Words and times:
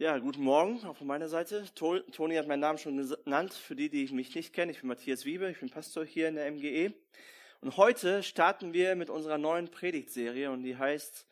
Ja, 0.00 0.16
guten 0.16 0.44
Morgen 0.44 0.82
auch 0.86 0.96
von 0.96 1.06
meiner 1.06 1.28
Seite. 1.28 1.66
Toni 1.74 2.34
hat 2.36 2.46
meinen 2.46 2.60
Namen 2.60 2.78
schon 2.78 2.96
genannt. 2.96 3.52
Für 3.52 3.76
die, 3.76 3.90
die 3.90 4.10
mich 4.14 4.34
nicht 4.34 4.54
kennen, 4.54 4.70
ich 4.70 4.80
bin 4.80 4.88
Matthias 4.88 5.26
Wiebe, 5.26 5.50
ich 5.50 5.60
bin 5.60 5.68
Pastor 5.68 6.06
hier 6.06 6.26
in 6.28 6.36
der 6.36 6.50
MGE. 6.50 6.94
Und 7.60 7.76
heute 7.76 8.22
starten 8.22 8.72
wir 8.72 8.96
mit 8.96 9.10
unserer 9.10 9.36
neuen 9.36 9.70
Predigtserie 9.70 10.50
und 10.50 10.62
die 10.62 10.78
heißt 10.78 11.26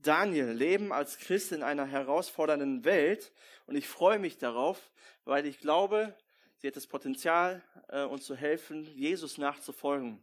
Daniel, 0.00 0.52
Leben 0.52 0.90
als 0.90 1.18
Christ 1.18 1.52
in 1.52 1.62
einer 1.62 1.84
herausfordernden 1.84 2.86
Welt. 2.86 3.30
Und 3.66 3.76
ich 3.76 3.86
freue 3.86 4.18
mich 4.18 4.38
darauf, 4.38 4.90
weil 5.26 5.44
ich 5.44 5.58
glaube, 5.58 6.16
sie 6.56 6.68
hat 6.68 6.76
das 6.76 6.86
Potenzial, 6.86 7.62
äh, 7.88 8.04
uns 8.04 8.24
zu 8.24 8.34
helfen, 8.34 8.88
Jesus 8.96 9.36
nachzufolgen, 9.36 10.18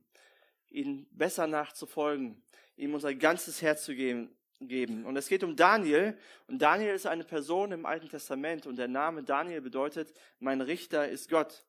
ihn 0.72 1.06
besser 1.12 1.46
nachzufolgen, 1.46 2.42
ihm 2.78 2.96
unser 2.96 3.14
ganzes 3.14 3.62
Herz 3.62 3.86
zu 3.86 3.94
geben, 3.94 4.36
geben. 4.60 5.06
Und 5.06 5.18
es 5.18 5.28
geht 5.28 5.44
um 5.44 5.56
Daniel. 5.56 6.18
Und 6.48 6.62
Daniel 6.62 6.96
ist 6.96 7.06
eine 7.06 7.24
Person 7.24 7.72
im 7.72 7.86
Alten 7.86 8.10
Testament. 8.10 8.66
Und 8.66 8.78
der 8.78 8.88
Name 8.88 9.24
Daniel 9.24 9.62
bedeutet, 9.62 10.14
mein 10.40 10.62
Richter 10.62 11.08
ist 11.08 11.30
Gott. 11.30 11.66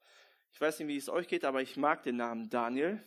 Ich 0.52 0.60
weiß 0.60 0.78
nicht, 0.78 0.88
wie 0.88 0.96
es 0.96 1.08
euch 1.08 1.28
geht, 1.28 1.44
aber 1.44 1.62
ich 1.62 1.76
mag 1.76 2.02
den 2.02 2.16
Namen 2.16 2.48
Daniel. 2.48 3.02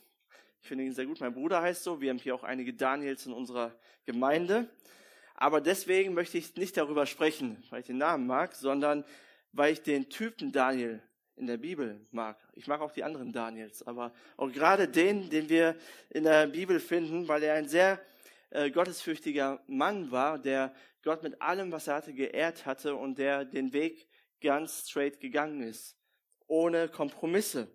Ich 0.61 0.67
finde 0.67 0.83
ihn 0.83 0.93
sehr 0.93 1.05
gut. 1.05 1.19
Mein 1.19 1.33
Bruder 1.33 1.61
heißt 1.61 1.83
so. 1.83 2.01
Wir 2.01 2.09
haben 2.09 2.17
hier 2.17 2.35
auch 2.35 2.43
einige 2.43 2.73
Daniels 2.73 3.25
in 3.25 3.33
unserer 3.33 3.73
Gemeinde. 4.05 4.67
Aber 5.35 5.61
deswegen 5.61 6.13
möchte 6.13 6.37
ich 6.37 6.55
nicht 6.55 6.75
darüber 6.75 7.05
sprechen, 7.05 7.63
weil 7.69 7.79
ich 7.79 7.87
den 7.87 7.97
Namen 7.97 8.27
mag, 8.27 8.53
sondern 8.55 9.05
weil 9.53 9.71
ich 9.71 9.81
den 9.81 10.09
Typen 10.09 10.51
Daniel 10.51 11.01
in 11.37 11.47
der 11.47 11.57
Bibel 11.57 12.05
mag. 12.11 12.37
Ich 12.53 12.67
mag 12.67 12.81
auch 12.81 12.91
die 12.91 13.03
anderen 13.03 13.31
Daniels, 13.31 13.81
aber 13.83 14.13
auch 14.35 14.51
gerade 14.51 14.89
den, 14.89 15.29
den 15.29 15.47
wir 15.47 15.75
in 16.09 16.25
der 16.25 16.47
Bibel 16.47 16.81
finden, 16.81 17.29
weil 17.29 17.41
er 17.43 17.53
ein 17.53 17.69
sehr 17.69 18.01
äh, 18.51 18.71
gottesfürchtiger 18.71 19.63
Mann 19.67 20.11
war, 20.11 20.39
der 20.39 20.73
Gott 21.03 21.23
mit 21.23 21.41
allem, 21.41 21.71
was 21.71 21.87
er 21.87 21.95
hatte, 21.95 22.13
geehrt 22.13 22.65
hatte 22.65 22.95
und 22.95 23.17
der 23.17 23.45
den 23.45 23.73
Weg 23.73 24.07
ganz 24.41 24.89
straight 24.89 25.19
gegangen 25.19 25.61
ist, 25.61 25.97
ohne 26.47 26.89
Kompromisse. 26.89 27.67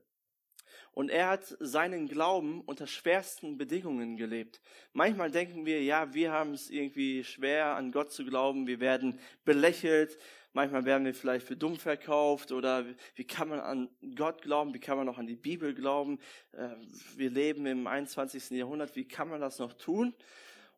Und 0.93 1.11
er 1.11 1.29
hat 1.29 1.57
seinen 1.59 2.07
Glauben 2.07 2.61
unter 2.61 2.87
schwersten 2.87 3.59
Bedingungen 3.59 4.17
gelebt. 4.17 4.61
Manchmal 4.93 5.31
denken 5.31 5.67
wir, 5.67 5.83
ja, 5.83 6.15
wir 6.15 6.31
haben 6.31 6.55
es 6.55 6.71
irgendwie 6.71 7.25
schwer, 7.25 7.75
an 7.75 7.91
Gott 7.91 8.13
zu 8.13 8.25
glauben. 8.25 8.69
Wir 8.69 8.79
werden 8.79 9.19
belächelt. 9.45 10.17
Manchmal 10.53 10.85
werden 10.85 11.05
wir 11.05 11.15
vielleicht 11.15 11.49
für 11.49 11.57
dumm 11.57 11.77
verkauft 11.77 12.53
oder 12.53 12.87
wie 13.17 13.25
kann 13.25 13.49
man 13.49 13.59
an 13.59 13.89
Gott 14.15 14.41
glauben? 14.43 14.73
Wie 14.73 14.79
kann 14.79 14.97
man 14.97 15.07
noch 15.07 15.19
an 15.19 15.27
die 15.27 15.35
Bibel 15.35 15.75
glauben? 15.75 16.21
Äh, 16.53 16.69
wir 17.17 17.31
leben 17.31 17.67
im 17.67 17.89
21. 17.89 18.51
Jahrhundert. 18.51 18.95
Wie 18.95 19.09
kann 19.09 19.29
man 19.29 19.41
das 19.41 19.59
noch 19.59 19.73
tun? 19.73 20.15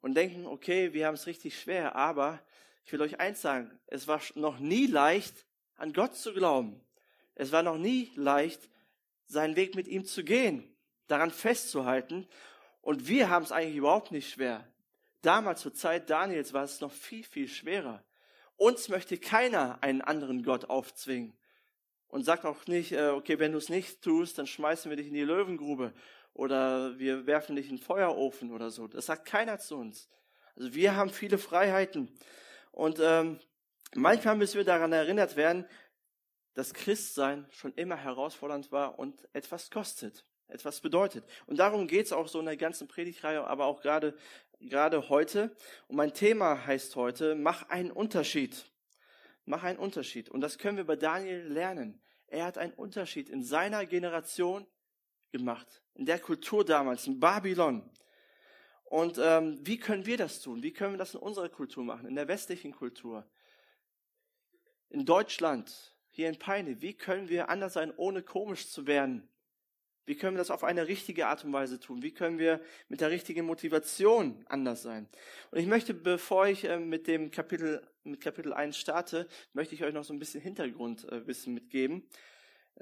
Und 0.06 0.14
denken, 0.14 0.46
okay, 0.46 0.92
wir 0.92 1.08
haben 1.08 1.14
es 1.14 1.26
richtig 1.26 1.58
schwer, 1.58 1.96
aber 1.96 2.38
ich 2.84 2.92
will 2.92 3.02
euch 3.02 3.18
eins 3.18 3.42
sagen, 3.42 3.76
es 3.88 4.06
war 4.06 4.20
noch 4.36 4.60
nie 4.60 4.86
leicht, 4.86 5.34
an 5.74 5.92
Gott 5.92 6.14
zu 6.14 6.32
glauben. 6.32 6.80
Es 7.34 7.50
war 7.50 7.64
noch 7.64 7.76
nie 7.76 8.12
leicht, 8.14 8.70
seinen 9.26 9.56
Weg 9.56 9.74
mit 9.74 9.88
ihm 9.88 10.04
zu 10.04 10.22
gehen, 10.22 10.72
daran 11.08 11.32
festzuhalten. 11.32 12.28
Und 12.82 13.08
wir 13.08 13.30
haben 13.30 13.42
es 13.42 13.50
eigentlich 13.50 13.74
überhaupt 13.74 14.12
nicht 14.12 14.30
schwer. 14.30 14.64
Damals 15.22 15.62
zur 15.62 15.74
Zeit 15.74 16.08
Daniels 16.08 16.52
war 16.52 16.62
es 16.62 16.80
noch 16.80 16.92
viel, 16.92 17.24
viel 17.24 17.48
schwerer. 17.48 18.04
Uns 18.54 18.88
möchte 18.88 19.18
keiner 19.18 19.82
einen 19.82 20.02
anderen 20.02 20.44
Gott 20.44 20.66
aufzwingen. 20.66 21.36
Und 22.06 22.22
sagt 22.22 22.44
auch 22.44 22.64
nicht, 22.68 22.92
äh, 22.92 23.08
okay, 23.08 23.40
wenn 23.40 23.50
du 23.50 23.58
es 23.58 23.70
nicht 23.70 24.02
tust, 24.02 24.38
dann 24.38 24.46
schmeißen 24.46 24.88
wir 24.88 24.96
dich 24.96 25.08
in 25.08 25.14
die 25.14 25.24
Löwengrube 25.24 25.92
oder 26.36 26.98
wir 26.98 27.26
werfen 27.26 27.56
dich 27.56 27.70
in 27.70 27.76
den 27.76 27.82
Feuerofen 27.82 28.52
oder 28.52 28.70
so. 28.70 28.86
Das 28.86 29.06
sagt 29.06 29.26
keiner 29.26 29.58
zu 29.58 29.76
uns. 29.76 30.08
Also 30.54 30.74
wir 30.74 30.94
haben 30.94 31.10
viele 31.10 31.38
Freiheiten. 31.38 32.10
Und 32.72 32.98
ähm, 33.00 33.40
manchmal 33.94 34.36
müssen 34.36 34.58
wir 34.58 34.64
daran 34.64 34.92
erinnert 34.92 35.36
werden, 35.36 35.66
dass 36.54 36.74
Christsein 36.74 37.46
schon 37.50 37.72
immer 37.74 37.96
herausfordernd 37.96 38.70
war 38.70 38.98
und 38.98 39.26
etwas 39.32 39.70
kostet, 39.70 40.24
etwas 40.48 40.80
bedeutet. 40.80 41.24
Und 41.46 41.58
darum 41.58 41.86
geht's 41.86 42.12
auch 42.12 42.28
so 42.28 42.38
in 42.40 42.46
der 42.46 42.56
ganzen 42.56 42.86
Predigtreihe, 42.86 43.46
aber 43.46 43.64
auch 43.64 43.80
gerade 43.80 44.14
gerade 44.60 45.08
heute. 45.08 45.54
Und 45.88 45.96
mein 45.96 46.12
Thema 46.12 46.66
heißt 46.66 46.96
heute, 46.96 47.34
mach 47.34 47.68
einen 47.68 47.90
Unterschied. 47.90 48.70
Mach 49.44 49.62
einen 49.62 49.78
Unterschied. 49.78 50.28
Und 50.28 50.40
das 50.40 50.58
können 50.58 50.76
wir 50.76 50.84
bei 50.84 50.96
Daniel 50.96 51.46
lernen. 51.46 52.02
Er 52.26 52.44
hat 52.44 52.58
einen 52.58 52.72
Unterschied 52.72 53.28
in 53.30 53.44
seiner 53.44 53.86
Generation 53.86 54.66
gemacht 55.32 55.82
in 55.96 56.06
der 56.06 56.18
Kultur 56.18 56.64
damals, 56.64 57.06
in 57.06 57.18
Babylon. 57.18 57.88
Und 58.84 59.18
ähm, 59.18 59.58
wie 59.62 59.78
können 59.78 60.06
wir 60.06 60.16
das 60.16 60.40
tun? 60.40 60.62
Wie 60.62 60.72
können 60.72 60.94
wir 60.94 60.98
das 60.98 61.14
in 61.14 61.20
unserer 61.20 61.48
Kultur 61.48 61.84
machen, 61.84 62.06
in 62.06 62.14
der 62.14 62.28
westlichen 62.28 62.72
Kultur? 62.72 63.26
In 64.90 65.04
Deutschland, 65.04 65.96
hier 66.10 66.28
in 66.28 66.38
Peine, 66.38 66.80
wie 66.82 66.94
können 66.94 67.28
wir 67.28 67.48
anders 67.48 67.72
sein, 67.72 67.92
ohne 67.96 68.22
komisch 68.22 68.70
zu 68.70 68.86
werden? 68.86 69.28
Wie 70.04 70.14
können 70.14 70.36
wir 70.36 70.38
das 70.38 70.52
auf 70.52 70.62
eine 70.62 70.86
richtige 70.86 71.26
Art 71.26 71.44
und 71.44 71.52
Weise 71.52 71.80
tun? 71.80 72.00
Wie 72.00 72.12
können 72.12 72.38
wir 72.38 72.60
mit 72.88 73.00
der 73.00 73.10
richtigen 73.10 73.44
Motivation 73.44 74.44
anders 74.48 74.82
sein? 74.82 75.08
Und 75.50 75.58
ich 75.58 75.66
möchte, 75.66 75.94
bevor 75.94 76.46
ich 76.46 76.64
äh, 76.64 76.78
mit 76.78 77.08
dem 77.08 77.32
Kapitel, 77.32 77.84
mit 78.04 78.20
Kapitel 78.20 78.52
1 78.52 78.78
starte, 78.78 79.26
möchte 79.52 79.74
ich 79.74 79.82
euch 79.82 79.92
noch 79.92 80.04
so 80.04 80.12
ein 80.12 80.20
bisschen 80.20 80.40
Hintergrundwissen 80.40 81.54
mitgeben. 81.54 82.08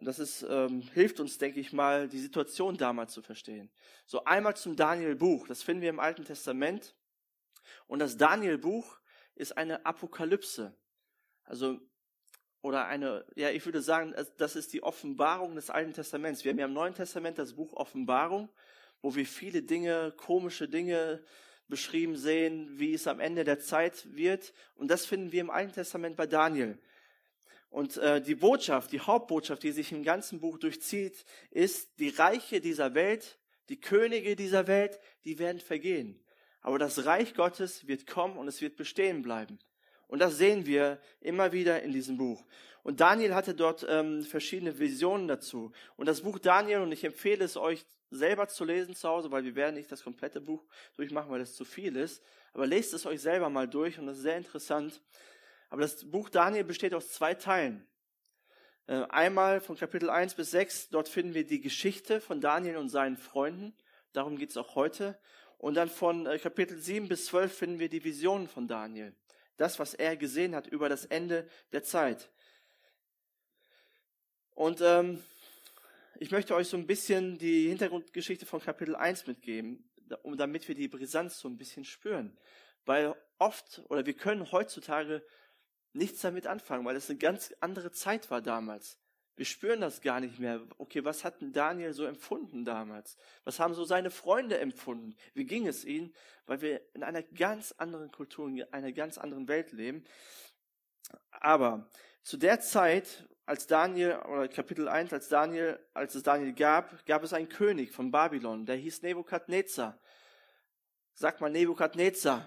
Das 0.00 0.19
ist, 0.19 0.44
ähm, 0.49 0.82
hilft 0.93 1.21
uns, 1.21 1.38
denke 1.38 1.60
ich 1.60 1.72
mal, 1.72 2.09
die 2.09 2.19
Situation 2.19 2.77
damals 2.77 3.12
zu 3.12 3.22
verstehen. 3.22 3.71
So 4.06 4.25
einmal 4.25 4.56
zum 4.56 4.77
Daniel-Buch. 4.77 5.47
Das 5.47 5.62
finden 5.62 5.82
wir 5.82 5.91
im 5.91 6.00
Alten 6.00 6.25
Testament. 6.25 6.94
Und 7.87 8.00
das 8.00 8.16
Daniel-Buch 8.16 8.99
ist 9.34 9.56
eine 9.56 9.87
Apokalypse. 9.87 10.75
Also, 11.44 11.81
oder 12.60 12.87
eine, 12.87 13.25
ja, 13.37 13.50
ich 13.50 13.65
würde 13.66 13.82
sagen, 13.82 14.15
das 14.38 14.56
ist 14.56 14.72
die 14.72 14.82
Offenbarung 14.82 15.55
des 15.55 15.71
Alten 15.71 15.93
Testaments. 15.93 16.44
Wir 16.44 16.50
haben 16.50 16.59
ja 16.59 16.66
im 16.66 16.72
Neuen 16.72 16.94
Testament 16.94 17.38
das 17.38 17.55
Buch 17.55 17.72
Offenbarung, 17.75 18.49
wo 19.00 19.15
wir 19.15 19.26
viele 19.26 19.62
Dinge, 19.62 20.12
komische 20.16 20.69
Dinge 20.69 21.22
beschrieben 21.69 22.16
sehen, 22.16 22.78
wie 22.78 22.94
es 22.94 23.06
am 23.06 23.21
Ende 23.21 23.44
der 23.44 23.61
Zeit 23.61 24.15
wird. 24.15 24.53
Und 24.75 24.88
das 24.88 25.06
finden 25.06 25.31
wir 25.31 25.41
im 25.41 25.50
Alten 25.50 25.72
Testament 25.72 26.16
bei 26.16 26.26
Daniel. 26.26 26.78
Und 27.75 27.97
äh, 27.97 28.21
die 28.21 28.37
Botschaft, 28.37 28.93
die 28.93 29.01
Hauptbotschaft, 29.01 29.65
die 29.65 29.73
sich 29.73 29.91
im 29.91 30.05
ganzen 30.05 30.39
Buch 30.39 30.59
durchzieht, 30.59 31.25
ist, 31.51 31.99
die 31.99 32.11
Reiche 32.11 32.61
dieser 32.61 32.95
Welt, 32.95 33.37
die 33.69 33.81
Könige 33.81 34.37
dieser 34.37 34.69
Welt, 34.69 35.01
die 35.25 35.41
werden 35.41 35.59
vergehen. 35.59 36.25
Aber 36.61 36.79
das 36.79 37.05
Reich 37.05 37.35
Gottes 37.35 37.89
wird 37.89 38.07
kommen 38.07 38.37
und 38.37 38.47
es 38.47 38.61
wird 38.61 38.77
bestehen 38.77 39.23
bleiben. 39.23 39.59
Und 40.07 40.21
das 40.21 40.37
sehen 40.39 40.67
wir 40.67 41.01
immer 41.21 41.51
wieder 41.51 41.83
in 41.83 41.91
diesem 41.91 42.17
Buch. 42.17 42.45
Und 42.85 43.01
Daniel 43.01 43.35
hatte 43.35 43.57
dort 43.57 43.85
ähm, 43.89 44.23
verschiedene 44.23 44.79
Visionen 44.79 45.27
dazu. 45.27 45.73
Und 45.97 46.06
das 46.06 46.21
Buch 46.21 46.39
Daniel, 46.39 46.79
und 46.79 46.93
ich 46.93 47.03
empfehle 47.03 47.45
es 47.45 47.56
euch 47.56 47.85
selber 48.09 48.47
zu 48.47 48.65
lesen 48.65 48.95
zu 48.95 49.09
Hause, 49.09 49.33
weil 49.33 49.43
wir 49.43 49.56
werden 49.56 49.75
nicht 49.75 49.91
das 49.91 50.05
komplette 50.05 50.41
Buch 50.41 50.62
durchmachen, 50.95 51.29
weil 51.29 51.41
es 51.41 51.56
zu 51.56 51.65
viel 51.65 51.97
ist. 51.97 52.23
Aber 52.53 52.69
lest 52.69 52.95
es 52.95 53.05
euch 53.05 53.21
selber 53.21 53.51
mal 53.51 53.67
durch 53.67 53.99
und 53.99 54.06
das 54.06 54.19
ist 54.19 54.23
sehr 54.23 54.37
interessant. 54.37 55.03
Aber 55.71 55.83
das 55.83 56.09
Buch 56.11 56.29
Daniel 56.29 56.65
besteht 56.65 56.95
aus 56.95 57.11
zwei 57.11 57.35
Teilen. 57.35 57.87
Äh, 58.87 59.05
einmal 59.09 59.61
von 59.61 59.77
Kapitel 59.77 60.11
1 60.11 60.35
bis 60.35 60.51
6, 60.51 60.91
dort 60.91 61.09
finden 61.09 61.35
wir 61.35 61.47
die 61.47 61.61
Geschichte 61.61 62.21
von 62.21 62.41
Daniel 62.41 62.77
und 62.77 62.91
seinen 62.91 63.17
Freunden. 63.17 63.75
Darum 64.13 64.37
geht 64.37 64.51
es 64.51 64.57
auch 64.57 64.75
heute. 64.75 65.19
Und 65.59 65.75
dann 65.75 65.89
von 65.89 66.27
äh, 66.27 66.39
Kapitel 66.39 66.79
7 66.79 67.09
bis 67.09 67.27
12 67.27 67.57
finden 67.57 67.79
wir 67.79 67.89
die 67.89 68.05
Visionen 68.05 68.49
von 68.49 68.69
Daniel. 68.69 69.15
Das, 69.57 69.79
was 69.79 69.95
er 69.95 70.17
gesehen 70.17 70.55
hat 70.55 70.67
über 70.67 70.89
das 70.89 71.07
Ende 71.07 71.49
der 71.73 71.83
Zeit. 71.83 72.31
Und 74.51 74.81
ähm, 74.83 75.23
ich 76.21 76.31
möchte 76.31 76.55
euch 76.55 76.69
so 76.69 76.77
ein 76.77 76.87
bisschen 76.87 77.39
die 77.39 77.69
Hintergrundgeschichte 77.69 78.47
von 78.47 78.61
Kapitel 78.61 78.95
1 78.95 79.27
mitgeben, 79.27 79.91
damit 80.37 80.69
wir 80.69 80.75
die 80.75 80.89
Brisanz 80.89 81.39
so 81.39 81.49
ein 81.49 81.57
bisschen 81.57 81.85
spüren. 81.85 82.37
Weil 82.85 83.17
oft, 83.39 83.83
oder 83.89 84.07
wir 84.07 84.15
können 84.15 84.53
heutzutage 84.53 85.25
nichts 85.94 86.21
damit 86.21 86.47
anfangen, 86.47 86.84
weil 86.84 86.97
es 86.97 87.09
eine 87.09 87.19
ganz 87.19 87.55
andere 87.61 87.93
Zeit 87.93 88.31
war 88.31 88.43
damals. 88.43 88.99
Wir 89.37 89.46
spüren 89.46 89.81
das 89.81 90.00
gar 90.00 90.20
nicht 90.20 90.38
mehr. 90.38 90.61
Okay, 90.79 91.05
was 91.05 91.25
hat 91.25 91.41
denn 91.41 91.52
Daniel 91.52 91.93
so 91.93 92.05
empfunden 92.05 92.64
damals? 92.64 93.17
Was 93.43 93.58
haben 93.58 93.75
so 93.75 93.85
seine 93.85 94.11
Freunde 94.11 94.58
empfunden? 94.58 95.17
Wie 95.32 95.44
ging 95.44 95.67
es 95.67 95.85
ihnen? 95.85 96.14
Weil 96.46 96.61
wir 96.61 96.81
in 96.94 97.02
einer 97.02 97.23
ganz 97.23 97.73
anderen 97.73 98.12
Kultur, 98.12 98.46
in 98.46 98.62
einer 98.73 98.93
ganz 98.93 99.19
anderen 99.19 99.49
Welt 99.49 99.73
leben. 99.73 100.05
Aber 101.31 101.91
zu 102.23 102.37
der 102.37 102.61
Zeit, 102.61 103.29
als 103.44 103.67
Daniel, 103.67 104.20
oder 104.29 104.49
Kapitel 104.49 104.88
1, 104.88 105.12
als 105.12 105.29
Daniel, 105.29 105.79
als 105.94 106.14
es 106.14 106.23
Daniel 106.23 106.52
gab, 106.52 107.05
gab 107.05 107.25
es 107.25 107.32
einen 107.32 107.49
König 107.49 107.90
von 107.90 108.11
Babylon, 108.11 108.67
der 108.67 108.76
hieß 108.76 109.02
Nebukadnezar. 109.02 109.99
Sag 111.12 111.40
mal 111.40 111.50
Nebukadnezar. 111.50 112.47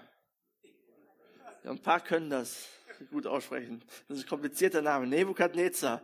Ein 1.64 1.82
paar 1.82 2.00
können 2.00 2.30
das 2.30 2.66
gut 3.10 3.26
aussprechen. 3.26 3.84
Das 4.08 4.18
ist 4.18 4.24
ein 4.24 4.28
komplizierter 4.28 4.82
Name. 4.82 5.06
Nebukadnezar. 5.06 6.02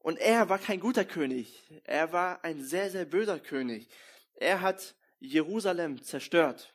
Und 0.00 0.18
er 0.18 0.48
war 0.48 0.58
kein 0.58 0.80
guter 0.80 1.04
König. 1.04 1.62
Er 1.84 2.12
war 2.12 2.44
ein 2.44 2.62
sehr, 2.62 2.90
sehr 2.90 3.04
böser 3.04 3.40
König. 3.40 3.88
Er 4.34 4.60
hat 4.60 4.94
Jerusalem 5.18 6.02
zerstört. 6.02 6.74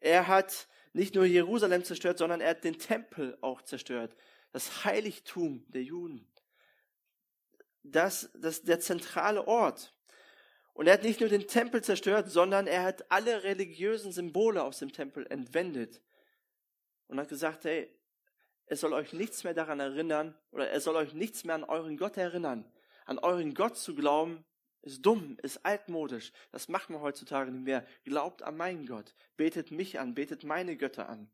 Er 0.00 0.28
hat 0.28 0.68
nicht 0.92 1.14
nur 1.14 1.24
Jerusalem 1.24 1.84
zerstört, 1.84 2.18
sondern 2.18 2.40
er 2.40 2.50
hat 2.50 2.64
den 2.64 2.78
Tempel 2.78 3.38
auch 3.40 3.62
zerstört. 3.62 4.14
das 4.52 4.84
Heiligtum 4.84 5.64
der 5.68 5.82
Juden. 5.82 6.28
Das, 7.82 8.30
das 8.34 8.62
der 8.62 8.80
zentrale 8.80 9.48
Ort. 9.48 9.94
Und 10.74 10.86
er 10.86 10.94
hat 10.94 11.02
nicht 11.02 11.20
nur 11.20 11.28
den 11.28 11.46
Tempel 11.46 11.82
zerstört, 11.82 12.30
sondern 12.30 12.66
er 12.66 12.82
hat 12.82 13.10
alle 13.10 13.44
religiösen 13.44 14.12
Symbole 14.12 14.62
aus 14.62 14.78
dem 14.78 14.92
Tempel 14.92 15.26
entwendet. 15.30 16.02
Und 17.08 17.18
hat 17.18 17.28
gesagt, 17.28 17.64
hey, 17.64 17.90
es 18.66 18.80
soll 18.80 18.92
euch 18.92 19.12
nichts 19.12 19.44
mehr 19.44 19.54
daran 19.54 19.80
erinnern, 19.80 20.34
oder 20.50 20.68
er 20.68 20.80
soll 20.80 20.96
euch 20.96 21.14
nichts 21.14 21.44
mehr 21.44 21.54
an 21.54 21.64
euren 21.64 21.96
Gott 21.96 22.16
erinnern. 22.16 22.64
An 23.04 23.18
euren 23.18 23.54
Gott 23.54 23.76
zu 23.76 23.94
glauben, 23.94 24.44
ist 24.82 25.06
dumm, 25.06 25.36
ist 25.42 25.64
altmodisch. 25.64 26.32
Das 26.50 26.68
macht 26.68 26.90
man 26.90 27.00
heutzutage 27.00 27.50
nicht 27.50 27.64
mehr. 27.64 27.86
Glaubt 28.04 28.42
an 28.42 28.56
meinen 28.56 28.86
Gott. 28.86 29.14
Betet 29.36 29.70
mich 29.70 30.00
an, 30.00 30.14
betet 30.14 30.44
meine 30.44 30.76
Götter 30.76 31.08
an. 31.08 31.30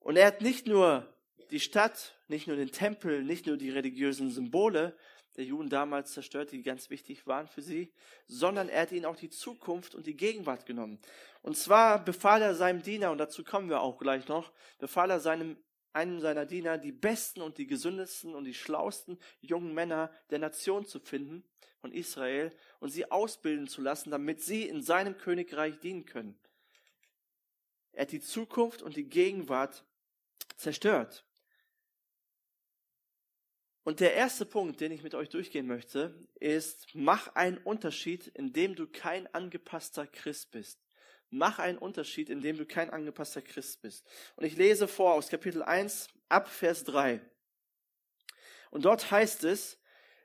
Und 0.00 0.16
er 0.16 0.26
hat 0.26 0.40
nicht 0.40 0.66
nur 0.66 1.12
die 1.50 1.60
Stadt, 1.60 2.18
nicht 2.26 2.46
nur 2.46 2.56
den 2.56 2.72
Tempel, 2.72 3.22
nicht 3.22 3.46
nur 3.46 3.56
die 3.56 3.70
religiösen 3.70 4.30
Symbole 4.30 4.96
der 5.36 5.44
Juden 5.44 5.68
damals 5.68 6.12
zerstört, 6.12 6.50
die 6.50 6.62
ganz 6.62 6.90
wichtig 6.90 7.26
waren 7.26 7.46
für 7.46 7.62
sie, 7.62 7.92
sondern 8.26 8.68
er 8.68 8.82
hat 8.82 8.92
ihnen 8.92 9.04
auch 9.04 9.16
die 9.16 9.30
Zukunft 9.30 9.94
und 9.94 10.06
die 10.06 10.16
Gegenwart 10.16 10.66
genommen. 10.66 10.98
Und 11.42 11.56
zwar 11.56 12.04
befahl 12.04 12.42
er 12.42 12.56
seinem 12.56 12.82
Diener, 12.82 13.12
und 13.12 13.18
dazu 13.18 13.44
kommen 13.44 13.68
wir 13.68 13.80
auch 13.80 13.98
gleich 13.98 14.26
noch, 14.26 14.52
befahl 14.78 15.10
er 15.10 15.20
seinem 15.20 15.56
einem 15.98 16.20
seiner 16.20 16.46
Diener, 16.46 16.78
die 16.78 16.92
besten 16.92 17.42
und 17.42 17.58
die 17.58 17.66
gesündesten 17.66 18.36
und 18.36 18.44
die 18.44 18.54
schlausten 18.54 19.18
jungen 19.40 19.74
Männer 19.74 20.12
der 20.30 20.38
Nation 20.38 20.86
zu 20.86 21.00
finden 21.00 21.42
von 21.80 21.92
Israel 21.92 22.52
und 22.78 22.90
sie 22.90 23.10
ausbilden 23.10 23.66
zu 23.66 23.82
lassen, 23.82 24.10
damit 24.10 24.40
sie 24.40 24.62
in 24.62 24.80
seinem 24.80 25.18
Königreich 25.18 25.80
dienen 25.80 26.04
können. 26.04 26.38
Er 27.92 28.02
hat 28.02 28.12
die 28.12 28.20
Zukunft 28.20 28.80
und 28.80 28.96
die 28.96 29.08
Gegenwart 29.08 29.84
zerstört. 30.56 31.24
Und 33.82 33.98
der 33.98 34.14
erste 34.14 34.46
Punkt, 34.46 34.80
den 34.80 34.92
ich 34.92 35.02
mit 35.02 35.16
euch 35.16 35.30
durchgehen 35.30 35.66
möchte, 35.66 36.14
ist, 36.38 36.94
mach 36.94 37.34
einen 37.34 37.58
Unterschied, 37.58 38.28
indem 38.28 38.76
du 38.76 38.86
kein 38.86 39.26
angepasster 39.34 40.06
Christ 40.06 40.52
bist. 40.52 40.78
Mach 41.30 41.58
einen 41.58 41.78
Unterschied, 41.78 42.30
indem 42.30 42.56
du 42.56 42.64
kein 42.64 42.90
angepasster 42.90 43.42
Christ 43.42 43.82
bist. 43.82 44.06
Und 44.36 44.44
ich 44.44 44.56
lese 44.56 44.88
vor 44.88 45.14
aus 45.14 45.28
Kapitel 45.28 45.62
1 45.62 46.08
ab 46.28 46.48
Vers 46.48 46.84
3. 46.84 47.20
Und 48.70 48.84
dort 48.84 49.10
heißt 49.10 49.44
es, 49.44 49.78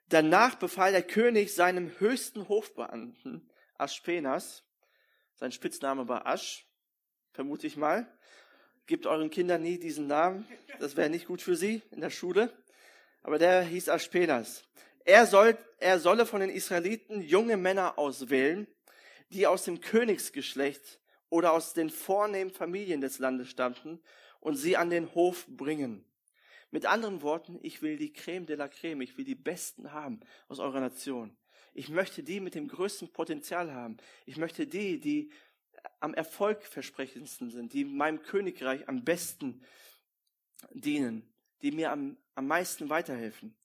danach 0.08 0.56
befahl 0.56 0.92
der 0.92 1.04
König 1.04 1.54
seinem 1.54 2.00
höchsten 2.00 2.48
Hofbeamten, 2.48 3.50
Aspenas, 3.78 4.64
sein 5.36 5.52
Spitzname 5.52 6.08
war 6.08 6.26
Asch, 6.26 6.68
vermute 7.32 7.68
ich 7.68 7.76
mal, 7.76 8.08
Gebt 8.86 9.08
euren 9.08 9.30
Kindern 9.30 9.62
nie 9.62 9.80
diesen 9.80 10.08
Namen, 10.08 10.46
das 10.80 10.98
wäre 10.98 11.10
nicht 11.10 11.26
gut 11.26 11.42
für 11.42 11.56
sie 11.56 11.82
in 11.92 12.02
der 12.02 12.10
Schule, 12.10 12.52
aber 13.22 13.40
der 13.40 13.62
hieß 13.64 13.88
Aspenas. 13.88 14.66
Er, 15.06 15.26
soll, 15.26 15.58
er 15.80 16.00
solle 16.00 16.26
von 16.26 16.42
den 16.42 16.50
Israeliten 16.50 17.22
junge 17.22 17.56
Männer 17.56 17.98
auswählen, 17.98 18.68
die 19.34 19.48
aus 19.48 19.64
dem 19.64 19.82
Königsgeschlecht 19.82 21.00
oder 21.30 21.54
aus 21.54 21.74
den 21.74 21.90
vornehmen 21.90 22.52
Familien 22.52 23.02
des 23.02 23.20
Landes 23.20 23.50
stammten 23.50 24.00
und 24.40 24.56
sie 24.56 24.78
an 24.78 24.90
den 24.90 25.14
Hof 25.16 25.46
bringen. 25.48 26.06
Mit 26.72 26.86
anderen 26.86 27.22
Worten, 27.22 27.60
ich 27.62 27.82
will 27.82 27.98
die 27.98 28.14
Creme 28.14 28.46
de 28.46 28.56
la 28.56 28.68
Creme, 28.68 29.02
ich 29.02 29.18
will 29.18 29.26
die 29.26 29.36
Besten 29.36 29.92
haben 29.92 30.20
aus 30.48 30.60
eurer 30.60 30.80
Nation. 30.80 31.36
Ich 31.74 31.90
möchte 31.90 32.24
die 32.24 32.40
mit 32.40 32.56
dem 32.56 32.68
größten 32.68 33.12
Potenzial 33.12 33.74
haben. 33.74 33.98
Ich 34.26 34.38
möchte 34.38 34.68
die, 34.68 35.00
die 35.00 35.32
am 36.00 36.14
erfolgversprechendsten 36.14 37.50
sind, 37.50 37.74
die 37.74 37.86
meinem 37.86 38.22
Königreich 38.22 38.88
am 38.88 39.04
besten 39.04 39.64
dienen, 40.72 41.32
die 41.62 41.72
mir 41.72 41.92
am, 41.92 42.18
am 42.36 42.48
meisten 42.48 42.90
weiterhelfen. 42.90 43.56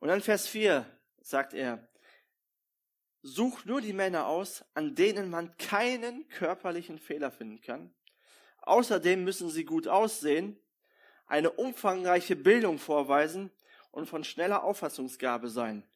Und 0.00 0.08
dann 0.08 0.20
Vers 0.20 0.48
4 0.48 0.86
sagt 1.22 1.54
er, 1.54 1.88
Such 3.26 3.64
nur 3.64 3.80
die 3.80 3.94
Männer 3.94 4.26
aus, 4.26 4.66
an 4.74 4.94
denen 4.94 5.30
man 5.30 5.56
keinen 5.56 6.28
körperlichen 6.28 6.98
Fehler 6.98 7.30
finden 7.30 7.62
kann. 7.62 7.90
Außerdem 8.60 9.24
müssen 9.24 9.48
sie 9.48 9.64
gut 9.64 9.88
aussehen, 9.88 10.58
eine 11.26 11.50
umfangreiche 11.50 12.36
Bildung 12.36 12.78
vorweisen 12.78 13.50
und 13.92 14.10
von 14.10 14.24
schneller 14.24 14.62
Auffassungsgabe 14.62 15.48
sein. 15.48 15.88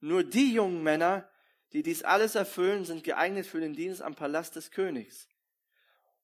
Nur 0.00 0.24
die 0.24 0.54
jungen 0.54 0.82
Männer, 0.82 1.28
die 1.74 1.82
dies 1.82 2.02
alles 2.02 2.34
erfüllen, 2.34 2.86
sind 2.86 3.04
geeignet 3.04 3.44
für 3.44 3.60
den 3.60 3.74
Dienst 3.74 4.00
am 4.00 4.14
Palast 4.14 4.56
des 4.56 4.70
Königs. 4.70 5.28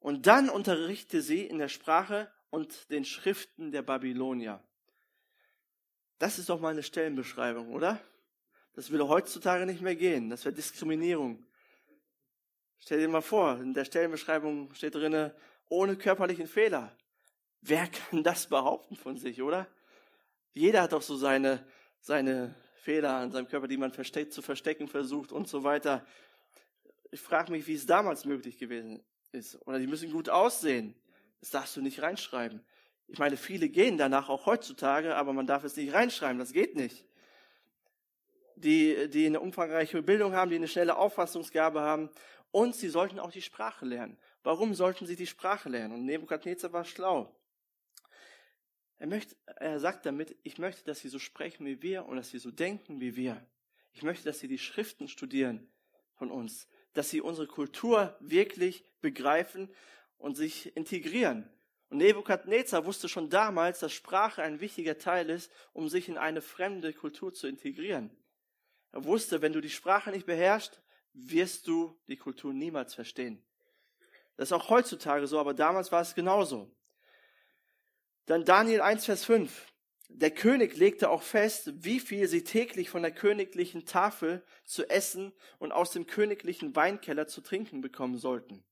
Und 0.00 0.26
dann 0.26 0.48
unterrichte 0.48 1.20
sie 1.20 1.44
in 1.44 1.58
der 1.58 1.68
Sprache 1.68 2.32
und 2.48 2.90
den 2.90 3.04
Schriften 3.04 3.72
der 3.72 3.82
Babylonier. 3.82 4.64
Das 6.18 6.38
ist 6.38 6.48
doch 6.48 6.60
mal 6.60 6.70
eine 6.70 6.82
Stellenbeschreibung, 6.82 7.74
oder? 7.74 8.00
Das 8.76 8.90
würde 8.90 9.08
heutzutage 9.08 9.64
nicht 9.64 9.81
mehr 9.81 9.96
gehen. 9.96 10.28
Das 10.28 10.44
wäre 10.44 10.55
Diskriminierung. 10.55 11.43
Stell 12.78 12.99
dir 12.99 13.08
mal 13.08 13.23
vor, 13.23 13.58
in 13.58 13.73
der 13.73 13.87
Stellenbeschreibung 13.87 14.73
steht 14.75 14.94
drinne, 14.94 15.34
ohne 15.70 15.96
körperlichen 15.96 16.46
Fehler. 16.46 16.94
Wer 17.62 17.88
kann 17.88 18.23
das 18.23 18.46
behaupten 18.46 18.94
von 18.94 19.17
sich, 19.17 19.40
oder? 19.40 19.67
Jeder 20.52 20.82
hat 20.82 20.93
doch 20.93 21.00
so 21.00 21.17
seine, 21.17 21.67
seine 22.00 22.55
Fehler 22.75 23.14
an 23.14 23.32
seinem 23.32 23.49
Körper, 23.49 23.67
die 23.67 23.78
man 23.78 23.93
versteckt, 23.93 24.34
zu 24.34 24.43
verstecken 24.43 24.88
versucht 24.88 25.32
und 25.32 25.49
so 25.49 25.64
weiter. 25.64 26.06
Ich 27.11 27.20
frage 27.20 27.52
mich, 27.52 27.67
wie 27.67 27.75
es 27.75 27.87
damals 27.87 28.26
möglich 28.26 28.58
gewesen 28.58 29.02
ist. 29.32 29.58
Oder 29.67 29.78
die 29.78 29.87
müssen 29.87 30.12
gut 30.12 30.28
aussehen. 30.28 30.94
Das 31.40 31.49
darfst 31.49 31.76
du 31.76 31.81
nicht 31.81 32.02
reinschreiben. 32.02 32.62
Ich 33.08 33.19
meine, 33.19 33.38
viele 33.38 33.70
gehen 33.70 33.96
danach 33.96 34.28
auch 34.28 34.44
heutzutage, 34.44 35.17
aber 35.17 35.32
man 35.32 35.46
darf 35.46 35.64
es 35.64 35.76
nicht 35.76 35.94
reinschreiben. 35.94 36.38
Das 36.38 36.52
geht 36.52 36.76
nicht 36.76 37.06
die, 38.56 39.08
die 39.08 39.26
eine 39.26 39.40
umfangreiche 39.40 40.02
Bildung 40.02 40.32
haben, 40.32 40.50
die 40.50 40.56
eine 40.56 40.68
schnelle 40.68 40.96
Auffassungsgabe 40.96 41.80
haben. 41.80 42.10
Und 42.50 42.74
sie 42.74 42.88
sollten 42.88 43.18
auch 43.18 43.30
die 43.30 43.42
Sprache 43.42 43.84
lernen. 43.84 44.18
Warum 44.42 44.74
sollten 44.74 45.06
sie 45.06 45.16
die 45.16 45.26
Sprache 45.26 45.68
lernen? 45.68 45.94
Und 45.94 46.04
Nebukadnezar 46.04 46.72
war 46.72 46.84
schlau. 46.84 47.34
Er, 48.98 49.06
möchte, 49.06 49.36
er 49.56 49.78
sagt 49.78 50.06
damit, 50.06 50.36
ich 50.42 50.58
möchte, 50.58 50.84
dass 50.84 51.00
sie 51.00 51.08
so 51.08 51.18
sprechen 51.18 51.66
wie 51.66 51.82
wir 51.82 52.06
und 52.06 52.16
dass 52.16 52.30
sie 52.30 52.38
so 52.38 52.50
denken 52.50 53.00
wie 53.00 53.14
wir. 53.14 53.44
Ich 53.92 54.02
möchte, 54.02 54.24
dass 54.24 54.38
sie 54.38 54.48
die 54.48 54.58
Schriften 54.58 55.08
studieren 55.08 55.68
von 56.14 56.30
uns, 56.30 56.66
dass 56.94 57.10
sie 57.10 57.20
unsere 57.20 57.46
Kultur 57.46 58.16
wirklich 58.20 58.84
begreifen 59.02 59.70
und 60.16 60.36
sich 60.36 60.74
integrieren. 60.76 61.48
Und 61.90 61.98
Nebukadnezar 61.98 62.86
wusste 62.86 63.08
schon 63.08 63.28
damals, 63.28 63.80
dass 63.80 63.92
Sprache 63.92 64.42
ein 64.42 64.60
wichtiger 64.60 64.98
Teil 64.98 65.28
ist, 65.28 65.52
um 65.72 65.88
sich 65.88 66.08
in 66.08 66.16
eine 66.16 66.40
fremde 66.40 66.92
Kultur 66.92 67.34
zu 67.34 67.46
integrieren. 67.46 68.10
Er 68.93 69.05
wusste, 69.05 69.43
wenn 69.43 69.52
du 69.52 69.61
die 69.61 69.71
Sprache 69.71 70.11
nicht 70.11 70.26
beherrschst, 70.26 70.83
wirst 71.12 71.66
du 71.66 71.99
die 72.09 72.16
Kultur 72.16 72.52
niemals 72.52 72.95
verstehen. 72.95 73.43
Das 74.37 74.49
ist 74.49 74.52
auch 74.52 74.69
heutzutage 74.69 75.26
so, 75.26 75.38
aber 75.38 75.55
damals 75.55 75.93
war 75.93 76.02
es 76.02 76.14
genauso. 76.14 76.71
Dann 78.26 78.45
Daniel 78.45 78.83
1, 78.83 79.07
Vers 79.07 79.25
5. 79.25 79.73
Der 80.09 80.31
König 80.31 80.76
legte 80.76 81.11
auch 81.11 81.23
fest, 81.23 81.73
wie 81.75 82.00
viel 82.00 82.28
sie 82.28 82.45
täglich 82.45 82.90
von 82.90 83.02
der 83.02 83.11
königlichen 83.11 83.87
Tafel 83.87 84.45
zu 84.64 84.88
essen 84.88 85.33
und 85.59 85.73
aus 85.73 85.90
dem 85.90 86.07
königlichen 86.07 86.76
Weinkeller 86.76 87.26
zu 87.26 87.40
trinken 87.40 87.81
bekommen 87.81 88.19
sollten. 88.19 88.64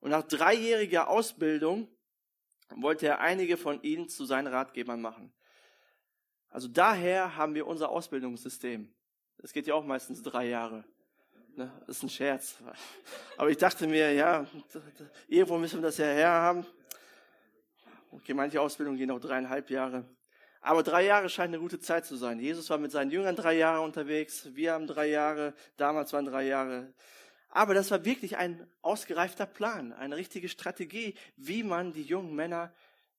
Und 0.00 0.10
nach 0.10 0.22
dreijähriger 0.22 1.08
Ausbildung 1.08 1.88
wollte 2.70 3.06
er 3.06 3.20
einige 3.20 3.56
von 3.56 3.82
ihnen 3.82 4.08
zu 4.08 4.24
seinen 4.24 4.46
Ratgebern 4.46 5.00
machen. 5.00 5.32
Also 6.48 6.68
daher 6.68 7.36
haben 7.36 7.54
wir 7.54 7.66
unser 7.66 7.88
Ausbildungssystem. 7.88 8.94
Das 9.42 9.52
geht 9.52 9.66
ja 9.66 9.74
auch 9.74 9.84
meistens 9.84 10.22
drei 10.22 10.46
Jahre. 10.46 10.84
Ne? 11.56 11.70
Das 11.80 11.96
ist 11.96 12.02
ein 12.04 12.08
Scherz. 12.08 12.56
Aber 13.36 13.50
ich 13.50 13.58
dachte 13.58 13.88
mir, 13.88 14.12
ja, 14.12 14.46
irgendwo 15.26 15.58
müssen 15.58 15.80
wir 15.80 15.88
das 15.88 15.98
ja 15.98 16.06
herhaben. 16.06 16.64
Okay, 18.12 18.34
manche 18.34 18.60
Ausbildungen 18.60 18.98
gehen 18.98 19.10
auch 19.10 19.18
dreieinhalb 19.18 19.68
Jahre. 19.68 20.04
Aber 20.60 20.84
drei 20.84 21.04
Jahre 21.04 21.28
scheint 21.28 21.48
eine 21.48 21.58
gute 21.58 21.80
Zeit 21.80 22.06
zu 22.06 22.14
sein. 22.14 22.38
Jesus 22.38 22.70
war 22.70 22.78
mit 22.78 22.92
seinen 22.92 23.10
Jüngern 23.10 23.34
drei 23.34 23.54
Jahre 23.54 23.80
unterwegs. 23.80 24.48
Wir 24.54 24.74
haben 24.74 24.86
drei 24.86 25.08
Jahre. 25.08 25.54
Damals 25.76 26.12
waren 26.12 26.26
drei 26.26 26.44
Jahre. 26.44 26.94
Aber 27.48 27.74
das 27.74 27.90
war 27.90 28.04
wirklich 28.04 28.36
ein 28.36 28.66
ausgereifter 28.80 29.46
Plan, 29.46 29.92
eine 29.92 30.16
richtige 30.16 30.48
Strategie, 30.48 31.14
wie 31.36 31.64
man 31.64 31.92
die 31.92 32.04
jungen 32.04 32.34
Männer 32.34 32.72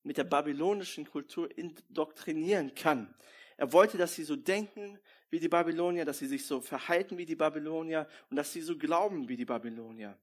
mit 0.03 0.17
der 0.17 0.23
babylonischen 0.23 1.05
Kultur 1.05 1.49
indoktrinieren 1.55 2.73
kann. 2.75 3.13
Er 3.57 3.73
wollte, 3.73 3.97
dass 3.97 4.15
sie 4.15 4.23
so 4.23 4.35
denken 4.35 4.97
wie 5.33 5.39
die 5.39 5.49
Babylonier, 5.49 6.05
dass 6.05 6.19
sie 6.19 6.27
sich 6.27 6.45
so 6.45 6.61
verhalten 6.61 7.17
wie 7.17 7.25
die 7.25 7.35
Babylonier 7.35 8.07
und 8.29 8.35
dass 8.35 8.53
sie 8.53 8.61
so 8.61 8.77
glauben 8.77 9.27
wie 9.27 9.35
die 9.35 9.45
Babylonier. 9.45 10.15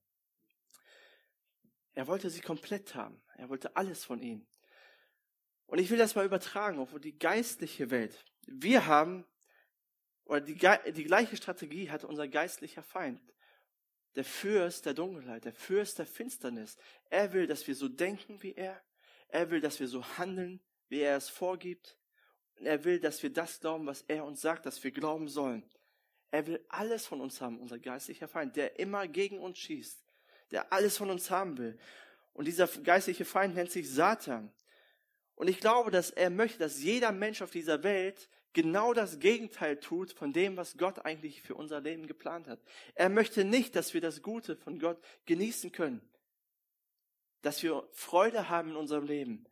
Er 1.94 2.06
wollte 2.06 2.30
sie 2.30 2.40
komplett 2.40 2.94
haben. 2.94 3.20
Er 3.34 3.48
wollte 3.48 3.74
alles 3.74 4.04
von 4.04 4.22
ihnen. 4.22 4.46
Und 5.66 5.80
ich 5.80 5.90
will 5.90 5.98
das 5.98 6.14
mal 6.14 6.24
übertragen 6.24 6.78
auf 6.78 6.94
die 7.00 7.18
geistliche 7.18 7.90
Welt. 7.90 8.24
Wir 8.46 8.86
haben, 8.86 9.26
oder 10.26 10.42
die, 10.42 10.54
die 10.54 11.04
gleiche 11.04 11.36
Strategie 11.36 11.90
hat 11.90 12.04
unser 12.04 12.28
geistlicher 12.28 12.84
Feind. 12.84 13.20
Der 14.14 14.24
Fürst 14.24 14.86
der 14.86 14.94
Dunkelheit, 14.94 15.44
der 15.44 15.54
Fürst 15.54 15.98
der 15.98 16.06
Finsternis. 16.06 16.76
Er 17.06 17.32
will, 17.32 17.48
dass 17.48 17.66
wir 17.66 17.74
so 17.74 17.88
denken 17.88 18.40
wie 18.44 18.54
er. 18.54 18.80
Er 19.26 19.50
will, 19.50 19.60
dass 19.60 19.80
wir 19.80 19.88
so 19.88 20.04
handeln 20.18 20.62
wie 20.88 21.00
er 21.00 21.16
es 21.16 21.28
vorgibt. 21.28 22.00
Er 22.62 22.84
will, 22.84 23.00
dass 23.00 23.22
wir 23.22 23.30
das 23.30 23.60
glauben, 23.60 23.86
was 23.86 24.02
er 24.08 24.24
uns 24.24 24.40
sagt, 24.40 24.66
dass 24.66 24.82
wir 24.84 24.90
glauben 24.90 25.28
sollen. 25.28 25.62
Er 26.30 26.46
will 26.46 26.64
alles 26.68 27.06
von 27.06 27.20
uns 27.20 27.40
haben, 27.40 27.58
unser 27.58 27.78
geistlicher 27.78 28.28
Feind, 28.28 28.56
der 28.56 28.78
immer 28.78 29.08
gegen 29.08 29.38
uns 29.38 29.58
schießt, 29.58 30.04
der 30.50 30.72
alles 30.72 30.96
von 30.96 31.10
uns 31.10 31.30
haben 31.30 31.58
will. 31.58 31.78
Und 32.32 32.46
dieser 32.46 32.68
geistliche 32.68 33.24
Feind 33.24 33.54
nennt 33.54 33.70
sich 33.70 33.90
Satan. 33.90 34.52
Und 35.34 35.48
ich 35.48 35.58
glaube, 35.58 35.90
dass 35.90 36.10
er 36.10 36.30
möchte, 36.30 36.58
dass 36.58 36.82
jeder 36.82 37.12
Mensch 37.12 37.42
auf 37.42 37.50
dieser 37.50 37.82
Welt 37.82 38.28
genau 38.52 38.92
das 38.92 39.18
Gegenteil 39.18 39.78
tut 39.78 40.12
von 40.12 40.32
dem, 40.32 40.56
was 40.56 40.76
Gott 40.76 41.04
eigentlich 41.04 41.42
für 41.42 41.54
unser 41.54 41.80
Leben 41.80 42.06
geplant 42.06 42.48
hat. 42.48 42.60
Er 42.94 43.08
möchte 43.08 43.44
nicht, 43.44 43.74
dass 43.76 43.94
wir 43.94 44.00
das 44.00 44.22
Gute 44.22 44.56
von 44.56 44.78
Gott 44.78 44.98
genießen 45.26 45.72
können, 45.72 46.00
dass 47.42 47.62
wir 47.62 47.88
Freude 47.92 48.48
haben 48.48 48.70
in 48.70 48.76
unserem 48.76 49.06
Leben, 49.06 49.46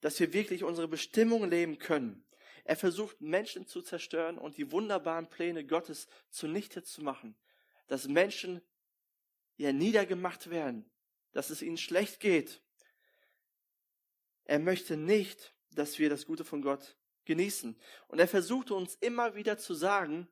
dass 0.00 0.18
wir 0.20 0.32
wirklich 0.32 0.64
unsere 0.64 0.88
Bestimmung 0.88 1.48
leben 1.48 1.78
können. 1.78 2.24
Er 2.64 2.76
versucht 2.76 3.20
Menschen 3.20 3.66
zu 3.66 3.80
zerstören 3.80 4.38
und 4.38 4.56
die 4.56 4.72
wunderbaren 4.72 5.28
Pläne 5.28 5.64
Gottes 5.64 6.08
zunichte 6.30 6.82
zu 6.82 7.02
machen, 7.02 7.36
dass 7.86 8.08
Menschen 8.08 8.60
ja 9.56 9.72
niedergemacht 9.72 10.50
werden, 10.50 10.90
dass 11.32 11.50
es 11.50 11.62
ihnen 11.62 11.76
schlecht 11.76 12.20
geht. 12.20 12.60
Er 14.44 14.58
möchte 14.58 14.96
nicht, 14.96 15.54
dass 15.70 15.98
wir 15.98 16.10
das 16.10 16.26
Gute 16.26 16.44
von 16.44 16.62
Gott 16.62 16.96
genießen. 17.24 17.78
Und 18.08 18.18
er 18.18 18.28
versuchte 18.28 18.74
uns 18.74 18.96
immer 18.96 19.34
wieder 19.34 19.58
zu 19.58 19.74
sagen, 19.74 20.28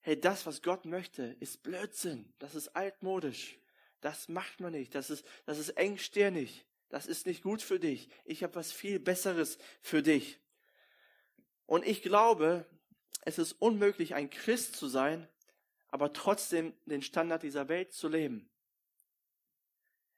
hey, 0.00 0.18
das, 0.18 0.46
was 0.46 0.62
Gott 0.62 0.84
möchte, 0.84 1.36
ist 1.40 1.62
Blödsinn, 1.62 2.32
das 2.38 2.54
ist 2.54 2.68
altmodisch, 2.68 3.58
das 4.00 4.28
macht 4.28 4.60
man 4.60 4.72
nicht, 4.72 4.94
das 4.94 5.10
ist, 5.10 5.24
das 5.44 5.58
ist 5.58 5.70
engstirnig, 5.70 6.66
das 6.88 7.06
ist 7.06 7.26
nicht 7.26 7.42
gut 7.42 7.62
für 7.62 7.78
dich, 7.78 8.08
ich 8.24 8.42
habe 8.42 8.54
was 8.54 8.72
viel 8.72 8.98
Besseres 8.98 9.58
für 9.80 10.02
dich. 10.02 10.40
Und 11.66 11.86
ich 11.86 12.02
glaube, 12.02 12.66
es 13.22 13.38
ist 13.38 13.52
unmöglich, 13.52 14.14
ein 14.14 14.30
Christ 14.30 14.76
zu 14.76 14.88
sein, 14.88 15.28
aber 15.88 16.12
trotzdem 16.12 16.74
den 16.86 17.02
Standard 17.02 17.42
dieser 17.42 17.68
Welt 17.68 17.92
zu 17.92 18.08
leben. 18.08 18.50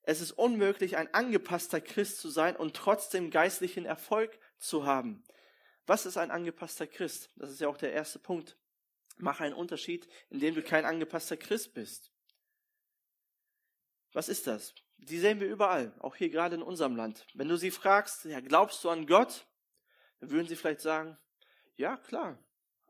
Es 0.03 0.21
ist 0.21 0.33
unmöglich, 0.33 0.97
ein 0.97 1.13
angepasster 1.13 1.81
Christ 1.81 2.19
zu 2.19 2.31
sein 2.31 2.57
und 2.57 2.75
trotzdem 2.75 3.31
geistlichen 3.31 3.85
Erfolg 3.85 4.39
zu 4.59 4.85
haben. 4.87 5.25
Was 5.87 6.07
ist 6.07 6.17
ein 6.17 6.31
angepasster 6.31 6.87
Christ? 6.87 7.31
Das 7.37 7.51
ist 7.51 7.61
ja 7.61 7.69
auch 7.69 7.77
der 7.77 7.93
erste 7.93 8.19
Punkt. 8.19 8.57
Mach 9.19 9.41
einen 9.41 9.55
Unterschied, 9.55 10.09
indem 10.31 10.55
du 10.55 10.63
kein 10.63 10.85
angepasster 10.85 11.37
Christ 11.37 11.75
bist. 11.75 12.11
Was 14.13 14.29
ist 14.29 14.47
das? 14.47 14.75
Die 15.03 15.19
sehen 15.19 15.41
wir 15.41 15.49
überall, 15.49 15.93
auch 16.01 16.15
hier 16.15 16.29
gerade 16.29 16.57
in 16.57 16.63
unserem 16.63 16.95
Land. 16.95 17.27
Wenn 17.35 17.49
du 17.49 17.57
sie 17.57 17.71
fragst, 17.71 18.25
ja, 18.27 18.41
glaubst 18.41 18.85
du 18.85 18.91
an 18.91 19.07
Gott? 19.07 19.47
Dann 20.21 20.31
würden 20.31 20.47
sie 20.47 20.57
vielleicht 20.57 20.83
sagen, 20.83 21.17
ja, 21.77 21.97
klar. 21.97 22.39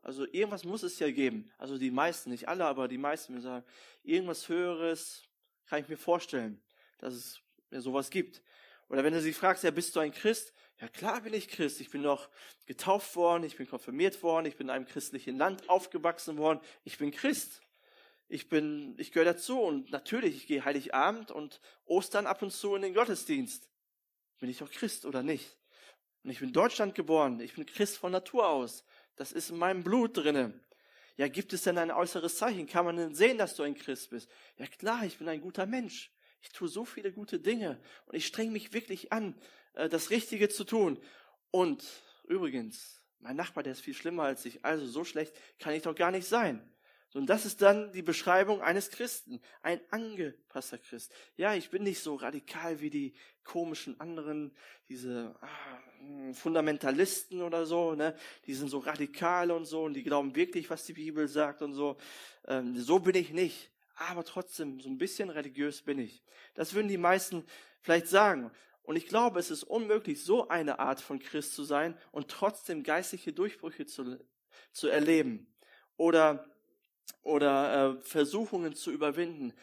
Also 0.01 0.25
irgendwas 0.25 0.63
muss 0.63 0.83
es 0.83 0.99
ja 0.99 1.09
geben. 1.11 1.51
Also 1.57 1.77
die 1.77 1.91
meisten, 1.91 2.31
nicht 2.31 2.47
alle, 2.47 2.65
aber 2.65 2.87
die 2.87 2.97
meisten 2.97 3.33
würden 3.33 3.43
sagen, 3.43 3.65
irgendwas 4.03 4.49
Höheres 4.49 5.23
kann 5.67 5.79
ich 5.79 5.87
mir 5.87 5.97
vorstellen, 5.97 6.61
dass 6.97 7.13
es 7.13 7.41
ja 7.69 7.79
sowas 7.79 8.09
gibt. 8.09 8.41
Oder 8.89 9.03
wenn 9.03 9.13
du 9.13 9.21
sie 9.21 9.31
fragst, 9.31 9.63
ja, 9.63 9.71
bist 9.71 9.95
du 9.95 10.01
ein 10.01 10.11
Christ? 10.11 10.53
Ja, 10.81 10.87
klar 10.89 11.21
bin 11.21 11.33
ich 11.33 11.47
Christ. 11.47 11.79
Ich 11.79 11.91
bin 11.91 12.03
doch 12.03 12.29
getauft 12.65 13.15
worden, 13.15 13.43
ich 13.43 13.55
bin 13.55 13.69
konfirmiert 13.69 14.21
worden, 14.23 14.47
ich 14.47 14.57
bin 14.57 14.67
in 14.67 14.71
einem 14.71 14.85
christlichen 14.85 15.37
Land 15.37 15.69
aufgewachsen 15.69 16.37
worden. 16.37 16.59
Ich 16.83 16.97
bin 16.97 17.11
Christ. 17.11 17.61
Ich 18.31 18.47
bin, 18.47 18.95
ich 18.97 19.11
gehöre 19.11 19.25
dazu 19.25 19.59
und 19.59 19.91
natürlich, 19.91 20.37
ich 20.37 20.47
gehe 20.47 20.63
Heiligabend 20.63 21.31
und 21.31 21.59
Ostern 21.83 22.25
ab 22.25 22.41
und 22.41 22.51
zu 22.51 22.73
in 22.75 22.81
den 22.81 22.93
Gottesdienst. 22.93 23.67
Bin 24.39 24.49
ich 24.49 24.59
doch 24.59 24.71
Christ 24.71 25.05
oder 25.05 25.21
nicht? 25.21 25.57
Und 26.23 26.29
ich 26.29 26.39
bin 26.39 26.47
in 26.47 26.53
Deutschland 26.53 26.95
geboren. 26.95 27.41
Ich 27.41 27.55
bin 27.55 27.65
Christ 27.65 27.97
von 27.97 28.13
Natur 28.13 28.47
aus. 28.47 28.85
Das 29.17 29.33
ist 29.33 29.49
in 29.49 29.57
meinem 29.57 29.83
Blut 29.83 30.15
drinne. 30.15 30.57
Ja, 31.17 31.27
gibt 31.27 31.51
es 31.51 31.63
denn 31.63 31.77
ein 31.77 31.91
äußeres 31.91 32.37
Zeichen? 32.37 32.67
Kann 32.67 32.85
man 32.85 32.95
denn 32.95 33.13
sehen, 33.13 33.37
dass 33.37 33.55
du 33.55 33.63
ein 33.63 33.75
Christ 33.75 34.11
bist? 34.11 34.29
Ja 34.55 34.65
klar, 34.65 35.03
ich 35.05 35.17
bin 35.17 35.27
ein 35.27 35.41
guter 35.41 35.65
Mensch. 35.65 36.09
Ich 36.41 36.53
tue 36.53 36.69
so 36.69 36.85
viele 36.85 37.11
gute 37.11 37.37
Dinge 37.37 37.81
und 38.05 38.15
ich 38.15 38.25
strenge 38.25 38.51
mich 38.51 38.71
wirklich 38.71 39.11
an, 39.11 39.35
äh, 39.73 39.89
das 39.89 40.09
Richtige 40.09 40.47
zu 40.47 40.63
tun. 40.63 41.03
Und 41.51 41.83
übrigens, 42.29 43.01
mein 43.19 43.35
Nachbar, 43.35 43.61
der 43.61 43.73
ist 43.73 43.81
viel 43.81 43.93
schlimmer 43.93 44.23
als 44.23 44.45
ich, 44.45 44.63
also 44.63 44.87
so 44.87 45.03
schlecht 45.03 45.35
kann 45.59 45.73
ich 45.73 45.83
doch 45.83 45.95
gar 45.95 46.11
nicht 46.11 46.29
sein. 46.29 46.65
Und 47.13 47.27
das 47.27 47.45
ist 47.45 47.61
dann 47.61 47.91
die 47.91 48.01
Beschreibung 48.01 48.61
eines 48.61 48.89
Christen, 48.89 49.41
ein 49.61 49.81
angepasster 49.89 50.77
Christ. 50.77 51.13
Ja, 51.35 51.53
ich 51.55 51.69
bin 51.69 51.83
nicht 51.83 52.01
so 52.01 52.15
radikal 52.15 52.79
wie 52.79 52.89
die 52.89 53.13
komischen 53.43 53.99
anderen, 53.99 54.55
diese 54.87 55.35
ah, 55.41 56.33
Fundamentalisten 56.33 57.41
oder 57.41 57.65
so, 57.65 57.95
ne? 57.95 58.15
Die 58.45 58.53
sind 58.53 58.69
so 58.69 58.79
radikal 58.79 59.51
und 59.51 59.65
so 59.65 59.83
und 59.83 59.93
die 59.93 60.03
glauben 60.03 60.35
wirklich, 60.35 60.69
was 60.69 60.85
die 60.85 60.93
Bibel 60.93 61.27
sagt 61.27 61.61
und 61.61 61.73
so. 61.73 61.97
Ähm, 62.47 62.77
so 62.77 62.99
bin 62.99 63.15
ich 63.15 63.31
nicht, 63.31 63.71
aber 63.95 64.23
trotzdem 64.23 64.79
so 64.79 64.89
ein 64.89 64.97
bisschen 64.97 65.29
religiös 65.29 65.81
bin 65.81 65.99
ich. 65.99 66.23
Das 66.53 66.73
würden 66.73 66.87
die 66.87 66.97
meisten 66.97 67.43
vielleicht 67.81 68.07
sagen. 68.07 68.51
Und 68.83 68.95
ich 68.95 69.07
glaube, 69.07 69.39
es 69.39 69.51
ist 69.51 69.63
unmöglich, 69.63 70.23
so 70.23 70.47
eine 70.47 70.79
Art 70.79 71.01
von 71.01 71.19
Christ 71.19 71.55
zu 71.55 71.63
sein 71.63 71.97
und 72.11 72.29
trotzdem 72.29 72.83
geistliche 72.83 73.33
Durchbrüche 73.33 73.85
zu, 73.85 74.17
zu 74.71 74.87
erleben 74.87 75.47
oder, 75.97 76.47
oder 77.21 77.97
äh, 77.97 78.01
Versuchungen 78.01 78.75
zu 78.75 78.91
überwinden. 78.91 79.53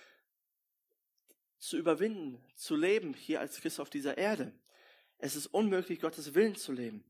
Zu 1.58 1.76
überwinden, 1.76 2.40
zu 2.54 2.76
leben 2.76 3.14
hier 3.14 3.40
als 3.40 3.60
Christ 3.60 3.80
auf 3.80 3.90
dieser 3.90 4.16
Erde. 4.16 4.52
Es 5.18 5.34
ist 5.34 5.48
unmöglich, 5.48 6.00
Gottes 6.00 6.34
Willen 6.34 6.54
zu 6.54 6.72
leben. 6.72 7.04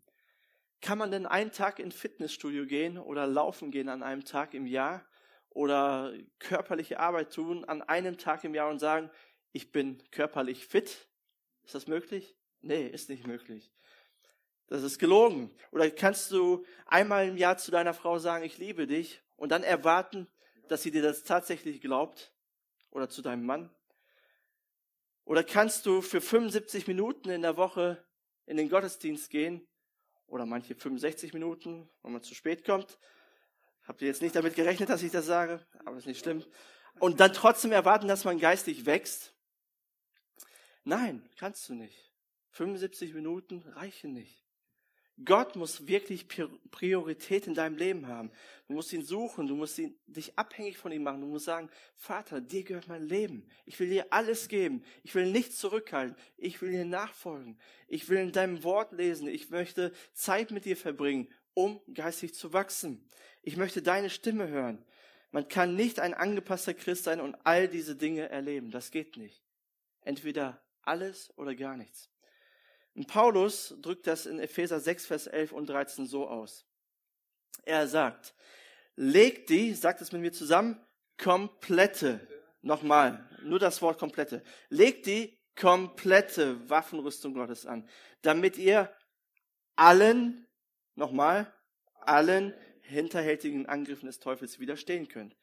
Kann 0.80 0.96
man 0.98 1.10
denn 1.10 1.26
einen 1.26 1.52
Tag 1.52 1.78
in 1.78 1.92
Fitnessstudio 1.92 2.64
gehen 2.64 2.98
oder 2.98 3.26
laufen 3.26 3.70
gehen 3.70 3.88
an 3.88 4.02
einem 4.02 4.24
Tag 4.24 4.54
im 4.54 4.66
Jahr 4.66 5.04
oder 5.50 6.14
körperliche 6.38 7.00
Arbeit 7.00 7.32
tun 7.32 7.64
an 7.64 7.82
einem 7.82 8.16
Tag 8.16 8.44
im 8.44 8.54
Jahr 8.54 8.70
und 8.70 8.78
sagen, 8.78 9.10
ich 9.52 9.72
bin 9.72 10.02
körperlich 10.10 10.66
fit? 10.66 11.08
Ist 11.64 11.74
das 11.74 11.86
möglich? 11.86 12.36
Nee, 12.60 12.86
ist 12.86 13.08
nicht 13.08 13.26
möglich. 13.26 13.70
Das 14.68 14.82
ist 14.82 14.98
gelogen. 14.98 15.50
Oder 15.72 15.90
kannst 15.90 16.30
du 16.30 16.64
einmal 16.86 17.26
im 17.26 17.36
Jahr 17.36 17.58
zu 17.58 17.70
deiner 17.70 17.94
Frau 17.94 18.18
sagen, 18.18 18.44
ich 18.44 18.58
liebe 18.58 18.86
dich 18.86 19.20
und 19.36 19.50
dann 19.50 19.62
erwarten, 19.62 20.28
dass 20.68 20.82
sie 20.82 20.90
dir 20.90 21.02
das 21.02 21.25
tatsächlich 21.25 21.80
glaubt? 21.80 22.32
Oder 22.90 23.08
zu 23.08 23.22
deinem 23.22 23.44
Mann? 23.44 23.70
Oder 25.25 25.44
kannst 25.44 25.84
du 25.84 26.00
für 26.00 26.20
75 26.20 26.87
Minuten 26.87 27.28
in 27.28 27.42
der 27.42 27.56
Woche 27.56 28.02
in 28.46 28.56
den 28.56 28.70
Gottesdienst 28.70 29.28
gehen? 29.30 29.66
Oder 30.26 30.46
manche 30.46 30.75
65 30.75 31.34
Minuten, 31.34 31.88
wenn 32.02 32.12
man 32.12 32.22
zu 32.22 32.34
spät 32.34 32.64
kommt. 32.64 32.98
Habt 33.84 34.02
ihr 34.02 34.08
jetzt 34.08 34.22
nicht 34.22 34.37
damit 34.37 34.54
gerechnet, 34.54 34.88
dass 34.88 35.02
ich 35.02 35.12
das 35.12 35.26
sage? 35.26 35.66
Aber 35.84 35.96
ist 35.96 36.06
nicht 36.06 36.22
schlimm. 36.22 36.44
Und 36.98 37.20
dann 37.20 37.32
trotzdem 37.32 37.72
erwarten, 37.72 38.08
dass 38.08 38.25
man 38.25 38.38
geistig 38.38 38.87
wächst? 38.87 39.34
Nein, 40.84 41.28
kannst 41.37 41.68
du 41.68 41.75
nicht. 41.75 42.12
75 42.50 43.14
Minuten 43.14 43.62
reichen 43.68 44.12
nicht. 44.12 44.47
Gott 45.25 45.56
muss 45.56 45.88
wirklich 45.88 46.26
Priorität 46.70 47.48
in 47.48 47.54
deinem 47.54 47.76
Leben 47.76 48.06
haben. 48.06 48.30
Du 48.68 48.75
musst 48.75 48.92
ihn 48.92 49.02
suchen, 49.02 49.48
du 49.48 49.56
musst 49.56 49.78
ihn, 49.78 49.98
dich 50.06 50.38
abhängig 50.38 50.78
von 50.78 50.92
ihm 50.92 51.02
machen. 51.02 51.22
Du 51.22 51.26
musst 51.26 51.46
sagen, 51.46 51.68
Vater, 51.96 52.40
dir 52.40 52.62
gehört 52.62 52.87
mein 52.87 53.02
Leben. 53.02 53.48
Ich 53.66 53.80
will 53.80 53.88
dir 53.88 54.06
alles 54.10 54.48
geben. 54.48 54.84
Ich 55.02 55.14
will 55.16 55.26
nichts 55.30 55.58
zurückhalten. 55.58 56.16
Ich 56.37 56.62
will 56.62 56.70
dir 56.70 56.84
nachfolgen. 56.84 57.58
Ich 57.88 58.08
will 58.08 58.18
in 58.18 58.32
deinem 58.32 58.62
Wort 58.62 58.92
lesen. 58.92 59.26
Ich 59.26 59.50
möchte 59.50 59.92
Zeit 60.12 60.52
mit 60.52 60.64
dir 60.64 60.76
verbringen, 60.76 61.28
um 61.54 61.80
geistig 61.92 62.34
zu 62.34 62.52
wachsen. 62.52 63.04
Ich 63.42 63.56
möchte 63.56 63.82
deine 63.82 64.10
Stimme 64.10 64.48
hören. 64.48 64.84
Man 65.32 65.48
kann 65.48 65.75
nicht 65.75 65.98
ein 65.98 66.14
angepasster 66.14 66.75
Christ 66.75 67.04
sein 67.04 67.20
und 67.20 67.34
all 67.44 67.66
diese 67.66 67.96
Dinge 67.96 68.28
erleben. 68.28 68.70
Das 68.70 68.92
geht 68.92 69.16
nicht. 69.16 69.42
Entweder 70.02 70.62
alles 70.82 71.37
oder 71.37 71.56
gar 71.56 71.76
nichts. 71.76 72.08
Und 72.98 73.06
Paulus 73.06 73.76
drückt 73.80 74.08
das 74.08 74.26
in 74.26 74.40
Epheser 74.40 74.80
6, 74.80 75.06
Vers 75.06 75.28
11 75.28 75.52
und 75.52 75.68
13 75.68 76.04
so 76.06 76.26
aus. 76.26 76.66
Er 77.64 77.86
sagt, 77.86 78.34
legt 78.96 79.50
die, 79.50 79.72
sagt 79.74 80.00
es 80.00 80.10
mit 80.10 80.20
mir 80.20 80.32
zusammen, 80.32 80.84
komplette, 81.16 82.26
nochmal, 82.60 83.30
nur 83.44 83.60
das 83.60 83.82
Wort 83.82 84.00
komplette, 84.00 84.42
legt 84.68 85.06
die 85.06 85.38
komplette 85.54 86.68
Waffenrüstung 86.68 87.34
Gottes 87.34 87.66
an, 87.66 87.88
damit 88.22 88.58
ihr 88.58 88.92
allen, 89.76 90.48
nochmal, 90.96 91.54
allen 92.00 92.52
hinterhältigen 92.80 93.66
Angriffen 93.66 94.06
des 94.06 94.18
Teufels 94.18 94.58
widerstehen 94.58 95.06
könnt 95.06 95.36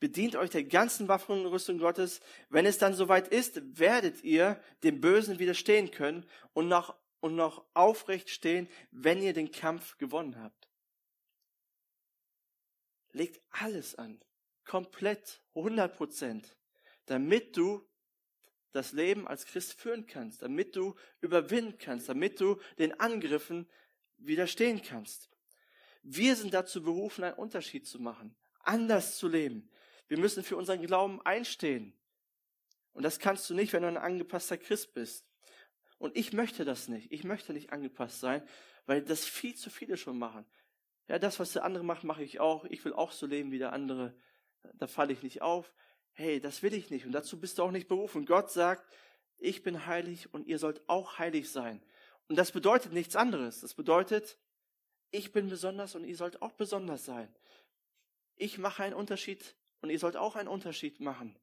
bedient 0.00 0.36
euch 0.36 0.50
der 0.50 0.64
ganzen 0.64 1.08
Waffenrüstung 1.08 1.78
Gottes. 1.78 2.20
Wenn 2.48 2.66
es 2.66 2.78
dann 2.78 2.94
soweit 2.94 3.28
ist, 3.28 3.78
werdet 3.78 4.22
ihr 4.22 4.60
dem 4.82 5.00
Bösen 5.00 5.38
widerstehen 5.38 5.90
können 5.90 6.26
und 6.52 6.68
noch, 6.68 6.96
und 7.20 7.34
noch 7.34 7.64
aufrecht 7.74 8.30
stehen, 8.30 8.68
wenn 8.90 9.22
ihr 9.22 9.32
den 9.32 9.50
Kampf 9.50 9.98
gewonnen 9.98 10.40
habt. 10.40 10.68
Legt 13.12 13.40
alles 13.50 13.94
an. 13.94 14.20
Komplett, 14.64 15.40
100 15.54 15.96
Prozent. 15.96 16.56
Damit 17.06 17.56
du 17.56 17.88
das 18.72 18.92
Leben 18.92 19.26
als 19.26 19.46
Christ 19.46 19.72
führen 19.80 20.06
kannst, 20.06 20.42
damit 20.42 20.76
du 20.76 20.94
überwinden 21.20 21.78
kannst, 21.78 22.08
damit 22.08 22.40
du 22.40 22.60
den 22.78 22.98
Angriffen 23.00 23.68
widerstehen 24.18 24.82
kannst. 24.82 25.30
Wir 26.02 26.36
sind 26.36 26.54
dazu 26.54 26.82
berufen, 26.82 27.24
einen 27.24 27.34
Unterschied 27.34 27.86
zu 27.86 28.00
machen, 28.00 28.36
anders 28.60 29.16
zu 29.16 29.28
leben. 29.28 29.68
Wir 30.08 30.18
müssen 30.18 30.42
für 30.42 30.56
unseren 30.56 30.82
Glauben 30.82 31.20
einstehen. 31.22 31.92
Und 32.92 33.02
das 33.02 33.18
kannst 33.18 33.48
du 33.48 33.54
nicht, 33.54 33.72
wenn 33.72 33.82
du 33.82 33.88
ein 33.88 33.96
angepasster 33.96 34.58
Christ 34.58 34.94
bist. 34.94 35.24
Und 35.98 36.16
ich 36.16 36.32
möchte 36.32 36.64
das 36.64 36.88
nicht. 36.88 37.12
Ich 37.12 37.24
möchte 37.24 37.52
nicht 37.52 37.72
angepasst 37.72 38.20
sein, 38.20 38.46
weil 38.86 39.02
das 39.02 39.24
viel 39.24 39.54
zu 39.54 39.70
viele 39.70 39.96
schon 39.96 40.18
machen. 40.18 40.46
Ja, 41.08 41.18
das, 41.18 41.38
was 41.38 41.52
der 41.52 41.64
andere 41.64 41.84
macht, 41.84 42.04
mache 42.04 42.22
ich 42.22 42.40
auch. 42.40 42.64
Ich 42.64 42.84
will 42.84 42.92
auch 42.92 43.12
so 43.12 43.26
leben 43.26 43.50
wie 43.50 43.58
der 43.58 43.72
andere. 43.72 44.14
Da 44.74 44.86
falle 44.86 45.12
ich 45.12 45.22
nicht 45.22 45.42
auf. 45.42 45.72
Hey, 46.12 46.40
das 46.40 46.62
will 46.62 46.74
ich 46.74 46.90
nicht. 46.90 47.06
Und 47.06 47.12
dazu 47.12 47.38
bist 47.38 47.58
du 47.58 47.62
auch 47.62 47.70
nicht 47.70 47.88
berufen. 47.88 48.26
Gott 48.26 48.50
sagt, 48.50 48.84
ich 49.38 49.62
bin 49.62 49.86
heilig 49.86 50.32
und 50.34 50.46
ihr 50.46 50.58
sollt 50.58 50.88
auch 50.88 51.18
heilig 51.18 51.50
sein. 51.50 51.82
Und 52.28 52.36
das 52.36 52.52
bedeutet 52.52 52.92
nichts 52.92 53.16
anderes. 53.16 53.60
Das 53.60 53.74
bedeutet, 53.74 54.38
ich 55.10 55.32
bin 55.32 55.48
besonders 55.48 55.94
und 55.94 56.04
ihr 56.04 56.16
sollt 56.16 56.42
auch 56.42 56.52
besonders 56.52 57.04
sein. 57.04 57.34
Ich 58.36 58.58
mache 58.58 58.82
einen 58.82 58.94
Unterschied 58.94 59.56
und 59.80 59.90
ihr 59.90 59.98
sollt 59.98 60.16
auch 60.16 60.36
einen 60.36 60.48
Unterschied 60.48 61.00
machen. 61.00 61.38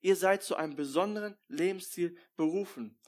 Ihr 0.00 0.16
seid 0.16 0.42
zu 0.42 0.56
einem 0.56 0.76
besonderen 0.76 1.36
Lebensstil 1.48 2.16
berufen. 2.36 2.98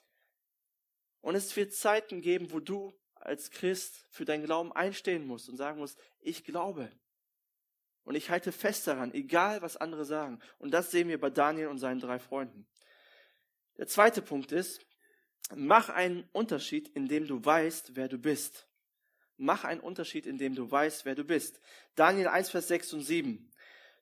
Und 1.21 1.35
es 1.35 1.55
wird 1.57 1.73
Zeiten 1.73 2.21
geben, 2.21 2.53
wo 2.53 2.61
du 2.61 2.93
als 3.15 3.51
Christ 3.51 4.07
für 4.11 4.25
deinen 4.25 4.45
Glauben 4.45 4.73
einstehen 4.73 5.27
musst 5.27 5.49
und 5.49 5.57
sagen 5.57 5.79
musst, 5.79 5.99
ich 6.21 6.45
glaube. 6.45 6.91
Und 8.05 8.17
ich 8.17 8.31
halte 8.31 8.51
fest 8.51 8.87
daran, 8.87 9.15
egal 9.15 9.63
was 9.63 9.77
andere 9.77 10.05
sagen. 10.05 10.41
Und 10.59 10.73
das 10.73 10.91
sehen 10.91 11.09
wir 11.09 11.21
bei 11.21 11.31
Daniel 11.31 11.69
und 11.69 11.79
seinen 11.79 12.01
drei 12.01 12.19
Freunden. 12.19 12.67
Der 13.79 13.87
zweite 13.87 14.23
Punkt 14.23 14.53
ist, 14.53 14.85
mach 15.55 15.89
einen 15.89 16.29
Unterschied, 16.33 16.89
indem 16.89 17.27
du 17.27 17.45
weißt, 17.45 17.95
wer 17.95 18.09
du 18.09 18.19
bist. 18.19 18.69
Mach 19.37 19.65
einen 19.65 19.81
Unterschied, 19.81 20.27
indem 20.27 20.55
du 20.55 20.71
weißt, 20.71 21.05
wer 21.05 21.15
du 21.15 21.25
bist. 21.25 21.61
Daniel 21.95 22.29
1, 22.29 22.51
Vers 22.51 22.69
6 22.69 22.93
und 22.95 23.03
7. 23.03 23.52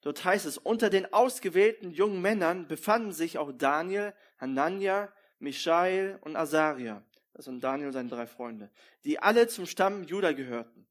Dort 0.03 0.25
heißt 0.25 0.47
es, 0.47 0.57
unter 0.57 0.89
den 0.89 1.13
ausgewählten 1.13 1.91
jungen 1.91 2.23
Männern 2.23 2.67
befanden 2.67 3.13
sich 3.13 3.37
auch 3.37 3.53
Daniel, 3.53 4.15
Hanania, 4.39 5.13
Michael 5.39 6.19
und 6.23 6.37
Asaria. 6.37 7.03
Das 7.35 7.45
sind 7.45 7.63
Daniel 7.63 7.89
und 7.89 7.93
seine 7.93 8.09
drei 8.09 8.27
Freunde, 8.27 8.71
die 9.05 9.19
alle 9.19 9.49
zum 9.49 9.67
Stamm 9.67 10.05
Juda 10.05 10.33
gehörten. 10.33 10.87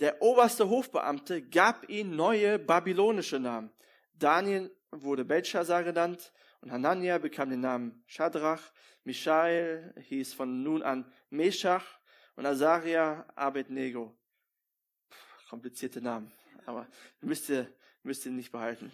Der 0.00 0.20
oberste 0.20 0.68
Hofbeamte 0.68 1.42
gab 1.42 1.88
ihnen 1.88 2.16
neue 2.16 2.58
babylonische 2.58 3.38
Namen. 3.38 3.70
Daniel 4.14 4.70
wurde 4.90 5.24
Belshazzar 5.24 5.84
genannt 5.84 6.32
und 6.60 6.70
Hanania 6.70 7.18
bekam 7.18 7.50
den 7.50 7.60
Namen 7.60 8.02
Shadrach. 8.06 8.60
Michael 9.04 9.94
hieß 10.00 10.34
von 10.34 10.62
nun 10.62 10.82
an 10.82 11.10
Meshach 11.30 11.84
und 12.34 12.44
Azaria 12.44 13.24
Abednego. 13.34 14.14
Komplizierte 15.48 16.00
Namen, 16.02 16.32
aber 16.66 16.86
müsst 17.20 17.48
ihr, 17.48 17.72
müsst 18.06 18.24
ihr 18.24 18.32
nicht 18.32 18.52
behalten. 18.52 18.92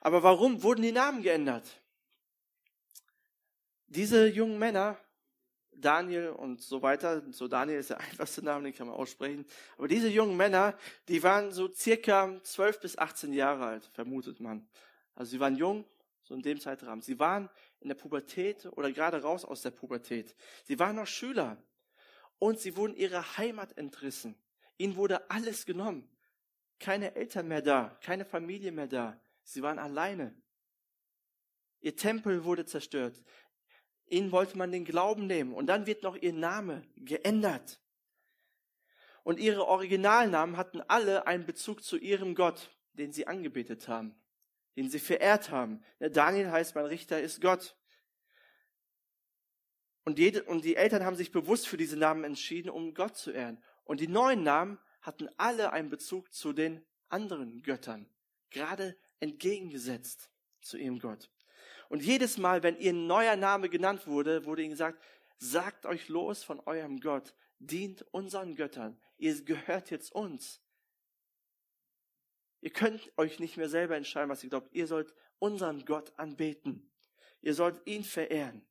Aber 0.00 0.22
warum 0.22 0.62
wurden 0.62 0.82
die 0.82 0.92
Namen 0.92 1.22
geändert? 1.22 1.80
Diese 3.88 4.26
jungen 4.28 4.58
Männer 4.58 4.98
Daniel 5.80 6.30
und 6.30 6.60
so 6.60 6.82
weiter. 6.82 7.22
So 7.32 7.48
Daniel 7.48 7.78
ist 7.78 7.90
der 7.90 8.00
einfachste 8.00 8.44
Name, 8.44 8.64
den 8.64 8.74
kann 8.74 8.86
man 8.86 8.96
aussprechen. 8.96 9.46
Aber 9.76 9.88
diese 9.88 10.08
jungen 10.08 10.36
Männer, 10.36 10.76
die 11.08 11.22
waren 11.22 11.52
so 11.52 11.72
circa 11.72 12.40
12 12.42 12.80
bis 12.80 12.98
18 12.98 13.32
Jahre 13.32 13.66
alt, 13.66 13.84
vermutet 13.92 14.40
man. 14.40 14.68
Also 15.14 15.30
sie 15.30 15.40
waren 15.40 15.56
jung, 15.56 15.84
so 16.22 16.34
in 16.34 16.42
dem 16.42 16.60
Zeitrahmen. 16.60 17.02
Sie 17.02 17.18
waren 17.18 17.48
in 17.80 17.88
der 17.88 17.94
Pubertät 17.94 18.66
oder 18.66 18.92
gerade 18.92 19.22
raus 19.22 19.44
aus 19.44 19.62
der 19.62 19.70
Pubertät. 19.70 20.34
Sie 20.64 20.78
waren 20.78 20.96
noch 20.96 21.06
Schüler 21.06 21.56
und 22.38 22.60
sie 22.60 22.76
wurden 22.76 22.94
ihrer 22.94 23.36
Heimat 23.36 23.76
entrissen. 23.78 24.36
Ihnen 24.76 24.96
wurde 24.96 25.30
alles 25.30 25.66
genommen. 25.66 26.08
Keine 26.78 27.14
Eltern 27.16 27.48
mehr 27.48 27.62
da, 27.62 27.98
keine 28.02 28.24
Familie 28.24 28.72
mehr 28.72 28.86
da. 28.86 29.20
Sie 29.42 29.62
waren 29.62 29.78
alleine. 29.78 30.34
Ihr 31.80 31.96
Tempel 31.96 32.44
wurde 32.44 32.64
zerstört. 32.64 33.22
Ihnen 34.06 34.32
wollte 34.32 34.56
man 34.56 34.72
den 34.72 34.84
Glauben 34.84 35.26
nehmen. 35.26 35.54
Und 35.54 35.66
dann 35.66 35.86
wird 35.86 36.02
noch 36.02 36.16
ihr 36.16 36.32
Name 36.32 36.82
geändert. 36.96 37.80
Und 39.22 39.38
ihre 39.38 39.66
Originalnamen 39.66 40.56
hatten 40.56 40.80
alle 40.80 41.26
einen 41.26 41.44
Bezug 41.44 41.82
zu 41.82 41.98
ihrem 41.98 42.34
Gott, 42.34 42.74
den 42.94 43.12
sie 43.12 43.26
angebetet 43.26 43.86
haben, 43.86 44.14
den 44.76 44.88
sie 44.88 44.98
verehrt 44.98 45.50
haben. 45.50 45.82
Daniel 45.98 46.50
heißt, 46.50 46.74
mein 46.74 46.86
Richter 46.86 47.20
ist 47.20 47.40
Gott. 47.40 47.76
Und, 50.04 50.18
jede, 50.18 50.44
und 50.44 50.64
die 50.64 50.76
Eltern 50.76 51.04
haben 51.04 51.16
sich 51.16 51.30
bewusst 51.30 51.68
für 51.68 51.76
diese 51.76 51.98
Namen 51.98 52.24
entschieden, 52.24 52.70
um 52.70 52.94
Gott 52.94 53.16
zu 53.18 53.30
ehren. 53.30 53.62
Und 53.84 54.00
die 54.00 54.08
neuen 54.08 54.42
Namen 54.42 54.78
hatten 55.08 55.30
alle 55.38 55.72
einen 55.72 55.88
Bezug 55.88 56.34
zu 56.34 56.52
den 56.52 56.84
anderen 57.08 57.62
Göttern, 57.62 58.06
gerade 58.50 58.94
entgegengesetzt 59.20 60.30
zu 60.60 60.76
ihrem 60.76 60.98
Gott. 60.98 61.30
Und 61.88 62.02
jedes 62.02 62.36
Mal, 62.36 62.62
wenn 62.62 62.76
ihr 62.76 62.92
neuer 62.92 63.34
Name 63.34 63.70
genannt 63.70 64.06
wurde, 64.06 64.44
wurde 64.44 64.60
ihnen 64.60 64.72
gesagt, 64.72 65.02
sagt 65.38 65.86
euch 65.86 66.08
los 66.08 66.44
von 66.44 66.60
eurem 66.60 67.00
Gott, 67.00 67.34
dient 67.58 68.02
unseren 68.10 68.54
Göttern, 68.54 69.00
ihr 69.16 69.42
gehört 69.44 69.90
jetzt 69.90 70.12
uns. 70.12 70.60
Ihr 72.60 72.70
könnt 72.70 73.10
euch 73.16 73.38
nicht 73.38 73.56
mehr 73.56 73.70
selber 73.70 73.96
entscheiden, 73.96 74.28
was 74.28 74.44
ihr 74.44 74.50
glaubt. 74.50 74.74
Ihr 74.74 74.86
sollt 74.86 75.14
unseren 75.38 75.86
Gott 75.86 76.12
anbeten. 76.18 76.92
Ihr 77.40 77.54
sollt 77.54 77.80
ihn 77.86 78.04
verehren. 78.04 78.66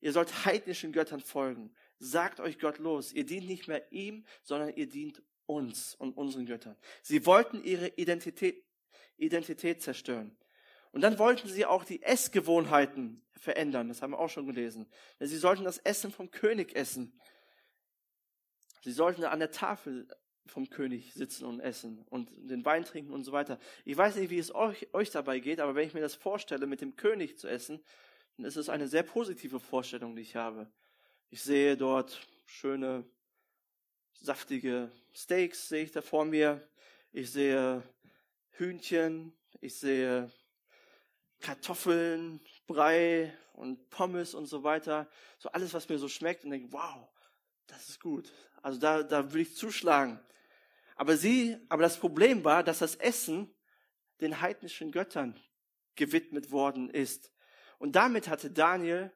Ihr 0.00 0.12
sollt 0.12 0.46
heidnischen 0.46 0.90
Göttern 0.90 1.20
folgen. 1.20 1.76
Sagt 1.98 2.40
euch 2.40 2.58
Gott 2.58 2.78
los. 2.78 3.12
Ihr 3.12 3.24
dient 3.24 3.46
nicht 3.46 3.68
mehr 3.68 3.90
ihm, 3.92 4.24
sondern 4.42 4.74
ihr 4.74 4.88
dient 4.88 5.22
uns 5.46 5.94
und 5.94 6.16
unseren 6.16 6.46
Göttern. 6.46 6.76
Sie 7.02 7.26
wollten 7.26 7.62
ihre 7.64 7.88
Identität, 7.96 8.64
Identität 9.16 9.82
zerstören. 9.82 10.36
Und 10.92 11.02
dann 11.02 11.18
wollten 11.18 11.48
sie 11.48 11.66
auch 11.66 11.84
die 11.84 12.02
Essgewohnheiten 12.02 13.22
verändern. 13.32 13.88
Das 13.88 14.02
haben 14.02 14.12
wir 14.12 14.18
auch 14.18 14.30
schon 14.30 14.46
gelesen. 14.46 14.86
Sie 15.18 15.36
sollten 15.36 15.64
das 15.64 15.78
Essen 15.78 16.10
vom 16.10 16.30
König 16.30 16.74
essen. 16.74 17.18
Sie 18.82 18.92
sollten 18.92 19.24
an 19.24 19.38
der 19.38 19.50
Tafel 19.50 20.08
vom 20.46 20.70
König 20.70 21.12
sitzen 21.12 21.44
und 21.44 21.60
essen 21.60 22.02
und 22.08 22.30
den 22.36 22.64
Wein 22.64 22.84
trinken 22.84 23.12
und 23.12 23.24
so 23.24 23.32
weiter. 23.32 23.58
Ich 23.84 23.96
weiß 23.96 24.16
nicht, 24.16 24.30
wie 24.30 24.38
es 24.38 24.54
euch, 24.54 24.92
euch 24.94 25.10
dabei 25.10 25.40
geht, 25.40 25.60
aber 25.60 25.74
wenn 25.74 25.86
ich 25.86 25.94
mir 25.94 26.00
das 26.00 26.14
vorstelle, 26.14 26.66
mit 26.66 26.80
dem 26.80 26.96
König 26.96 27.38
zu 27.38 27.48
essen, 27.48 27.82
dann 28.36 28.46
ist 28.46 28.56
es 28.56 28.68
eine 28.68 28.88
sehr 28.88 29.02
positive 29.02 29.60
Vorstellung, 29.60 30.16
die 30.16 30.22
ich 30.22 30.36
habe. 30.36 30.70
Ich 31.30 31.42
sehe 31.42 31.76
dort 31.76 32.26
schöne, 32.46 33.04
saftige 34.14 34.90
Steaks, 35.12 35.68
sehe 35.68 35.84
ich 35.84 35.92
da 35.92 36.00
vor 36.00 36.24
mir. 36.24 36.66
Ich 37.12 37.30
sehe 37.30 37.82
Hühnchen, 38.52 39.36
ich 39.60 39.78
sehe 39.78 40.32
Kartoffeln, 41.40 42.40
Brei 42.66 43.36
und 43.52 43.90
Pommes 43.90 44.32
und 44.32 44.46
so 44.46 44.62
weiter. 44.62 45.06
So 45.38 45.50
alles, 45.50 45.74
was 45.74 45.90
mir 45.90 45.98
so 45.98 46.08
schmeckt 46.08 46.44
und 46.44 46.50
denke, 46.50 46.72
wow, 46.72 47.06
das 47.66 47.90
ist 47.90 48.00
gut. 48.00 48.32
Also 48.62 48.80
da, 48.80 49.02
da 49.02 49.30
will 49.34 49.42
ich 49.42 49.54
zuschlagen. 49.54 50.18
Aber 50.96 51.18
sie, 51.18 51.58
aber 51.68 51.82
das 51.82 51.98
Problem 51.98 52.42
war, 52.42 52.64
dass 52.64 52.78
das 52.78 52.94
Essen 52.94 53.54
den 54.22 54.40
heidnischen 54.40 54.92
Göttern 54.92 55.38
gewidmet 55.94 56.52
worden 56.52 56.88
ist. 56.88 57.30
Und 57.78 57.96
damit 57.96 58.28
hatte 58.28 58.50
Daniel 58.50 59.12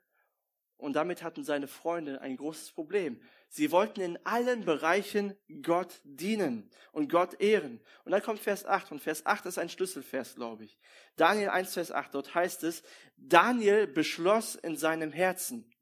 und 0.82 0.94
damit 0.94 1.22
hatten 1.22 1.44
seine 1.44 1.68
Freunde 1.68 2.20
ein 2.22 2.36
großes 2.36 2.72
Problem. 2.72 3.20
Sie 3.48 3.70
wollten 3.70 4.00
in 4.00 4.18
allen 4.24 4.64
Bereichen 4.64 5.36
Gott 5.62 6.00
dienen 6.02 6.68
und 6.90 7.08
Gott 7.08 7.40
ehren. 7.40 7.80
Und 8.04 8.10
dann 8.10 8.20
kommt 8.20 8.40
Vers 8.40 8.66
8 8.66 8.90
und 8.90 9.00
Vers 9.00 9.24
8 9.24 9.46
ist 9.46 9.58
ein 9.58 9.68
Schlüsselvers, 9.68 10.34
glaube 10.34 10.64
ich. 10.64 10.76
Daniel 11.14 11.50
1, 11.50 11.74
Vers 11.74 11.92
8, 11.92 12.12
dort 12.14 12.34
heißt 12.34 12.64
es, 12.64 12.82
Daniel 13.16 13.86
beschloss 13.86 14.56
in 14.56 14.76
seinem 14.76 15.12
Herzen. 15.12 15.72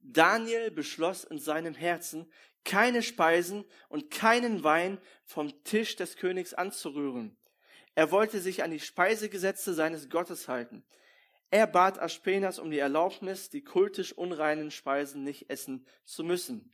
Daniel 0.00 0.72
beschloss 0.72 1.22
in 1.22 1.38
seinem 1.38 1.74
Herzen, 1.74 2.30
keine 2.64 3.04
Speisen 3.04 3.64
und 3.88 4.10
keinen 4.10 4.64
Wein 4.64 4.98
vom 5.24 5.62
Tisch 5.62 5.94
des 5.94 6.16
Königs 6.16 6.54
anzurühren. 6.54 7.36
Er 7.94 8.10
wollte 8.10 8.40
sich 8.40 8.64
an 8.64 8.72
die 8.72 8.80
Speisegesetze 8.80 9.74
seines 9.74 10.10
Gottes 10.10 10.48
halten. 10.48 10.84
Er 11.50 11.66
bat 11.66 11.98
Aspenas 11.98 12.58
um 12.58 12.70
die 12.70 12.78
Erlaubnis, 12.78 13.50
die 13.50 13.62
kultisch 13.62 14.12
unreinen 14.12 14.70
Speisen 14.70 15.22
nicht 15.22 15.48
essen 15.48 15.86
zu 16.04 16.24
müssen. 16.24 16.72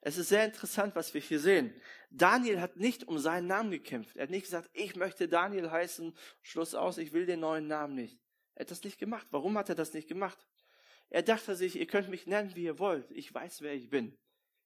Es 0.00 0.16
ist 0.16 0.28
sehr 0.28 0.44
interessant, 0.44 0.94
was 0.94 1.12
wir 1.12 1.20
hier 1.20 1.40
sehen. 1.40 1.74
Daniel 2.10 2.60
hat 2.60 2.76
nicht 2.76 3.08
um 3.08 3.18
seinen 3.18 3.48
Namen 3.48 3.70
gekämpft. 3.70 4.16
Er 4.16 4.24
hat 4.24 4.30
nicht 4.30 4.44
gesagt, 4.44 4.70
ich 4.72 4.94
möchte 4.94 5.28
Daniel 5.28 5.70
heißen, 5.70 6.16
Schluss 6.40 6.74
aus, 6.74 6.98
ich 6.98 7.12
will 7.12 7.26
den 7.26 7.40
neuen 7.40 7.66
Namen 7.66 7.94
nicht. 7.94 8.18
Er 8.54 8.60
hat 8.60 8.70
das 8.70 8.84
nicht 8.84 8.98
gemacht. 8.98 9.26
Warum 9.30 9.58
hat 9.58 9.68
er 9.68 9.74
das 9.74 9.92
nicht 9.94 10.08
gemacht? 10.08 10.38
Er 11.10 11.22
dachte 11.22 11.56
sich, 11.56 11.76
ihr 11.76 11.86
könnt 11.86 12.08
mich 12.08 12.26
nennen, 12.26 12.54
wie 12.54 12.64
ihr 12.64 12.78
wollt. 12.78 13.10
Ich 13.10 13.32
weiß, 13.32 13.62
wer 13.62 13.74
ich 13.74 13.88
bin. 13.88 14.16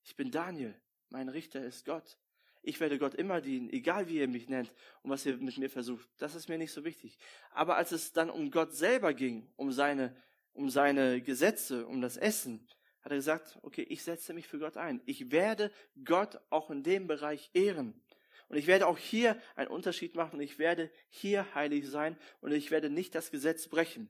Ich 0.03 0.16
bin 0.16 0.31
Daniel. 0.31 0.79
Mein 1.09 1.29
Richter 1.29 1.64
ist 1.64 1.85
Gott. 1.85 2.18
Ich 2.62 2.79
werde 2.79 2.98
Gott 2.98 3.14
immer 3.14 3.40
dienen, 3.40 3.68
egal 3.70 4.09
wie 4.09 4.18
ihr 4.18 4.29
mich 4.29 4.48
nennt 4.48 4.72
und 5.03 5.11
was 5.11 5.27
ihr 5.27 5.37
mit 5.37 5.59
mir 5.59 5.68
versucht. 5.68 6.09
Das 6.18 6.37
ist 6.37 6.48
mir 6.48 6.59
nicht 6.59 6.72
so 6.72 6.85
wichtig. 6.85 7.18
Aber 7.51 7.77
als 7.77 7.90
es 7.90 8.12
dann 8.12 8.31
um 8.31 8.51
Gott 8.53 8.72
selber 8.72 9.14
ging, 9.14 9.48
um 9.57 9.72
seine, 9.72 10.14
um 10.53 10.70
seine 10.70 11.20
Gesetze, 11.20 11.87
um 11.87 12.01
das 12.01 12.16
Essen, 12.16 12.66
hat 13.03 13.11
er 13.11 13.16
gesagt, 13.16 13.59
okay, 13.62 13.83
ich 13.83 14.05
setze 14.05 14.33
mich 14.33 14.46
für 14.46 14.61
Gott 14.61 14.77
ein. 14.77 15.01
Ich 15.07 15.33
werde 15.33 15.72
Gott 16.05 16.40
auch 16.51 16.70
in 16.70 16.85
dem 16.85 17.09
Bereich 17.09 17.51
ehren. 17.53 18.01
Und 18.48 18.59
ich 18.59 18.68
werde 18.68 18.87
auch 18.87 18.98
hier 18.98 19.40
einen 19.57 19.70
Unterschied 19.70 20.14
machen 20.14 20.40
ich 20.40 20.59
werde 20.59 20.90
hier 21.09 21.53
heilig 21.55 21.88
sein 21.88 22.16
und 22.40 22.53
ich 22.53 22.70
werde 22.70 22.90
nicht 22.90 23.14
das 23.14 23.31
Gesetz 23.31 23.66
brechen. 23.66 24.09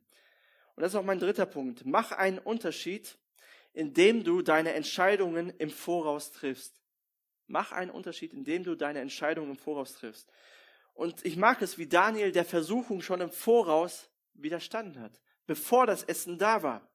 Und 0.74 0.82
das 0.82 0.92
ist 0.92 0.98
auch 0.98 1.04
mein 1.04 1.20
dritter 1.20 1.46
Punkt. 1.46 1.86
Mach 1.86 2.12
einen 2.12 2.38
Unterschied, 2.38 3.16
indem 3.72 4.24
du 4.24 4.42
deine 4.42 4.72
Entscheidungen 4.72 5.50
im 5.58 5.70
Voraus 5.70 6.32
triffst. 6.32 6.81
Mach 7.52 7.70
einen 7.70 7.90
Unterschied, 7.90 8.32
indem 8.32 8.64
du 8.64 8.74
deine 8.74 9.00
Entscheidungen 9.00 9.50
im 9.50 9.56
Voraus 9.58 9.92
triffst. 9.92 10.32
Und 10.94 11.22
ich 11.22 11.36
mag 11.36 11.60
es, 11.60 11.76
wie 11.76 11.86
Daniel 11.86 12.32
der 12.32 12.46
Versuchung 12.46 13.02
schon 13.02 13.20
im 13.20 13.30
Voraus 13.30 14.08
widerstanden 14.32 14.98
hat, 15.02 15.20
bevor 15.46 15.86
das 15.86 16.02
Essen 16.02 16.38
da 16.38 16.62
war. 16.62 16.90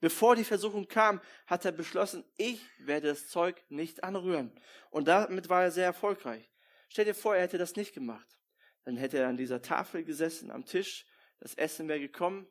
Bevor 0.00 0.34
die 0.34 0.44
Versuchung 0.44 0.88
kam, 0.88 1.20
hat 1.46 1.66
er 1.66 1.72
beschlossen, 1.72 2.24
ich 2.38 2.64
werde 2.78 3.08
das 3.08 3.28
Zeug 3.28 3.62
nicht 3.68 4.02
anrühren. 4.02 4.50
Und 4.88 5.08
damit 5.08 5.50
war 5.50 5.64
er 5.64 5.70
sehr 5.70 5.84
erfolgreich. 5.84 6.50
Stell 6.88 7.04
dir 7.04 7.14
vor, 7.14 7.36
er 7.36 7.42
hätte 7.42 7.58
das 7.58 7.76
nicht 7.76 7.92
gemacht. 7.92 8.38
Dann 8.84 8.96
hätte 8.96 9.18
er 9.18 9.28
an 9.28 9.36
dieser 9.36 9.60
Tafel 9.60 10.04
gesessen, 10.04 10.50
am 10.50 10.64
Tisch, 10.64 11.04
das 11.38 11.52
Essen 11.52 11.86
wäre 11.86 12.00
gekommen. 12.00 12.48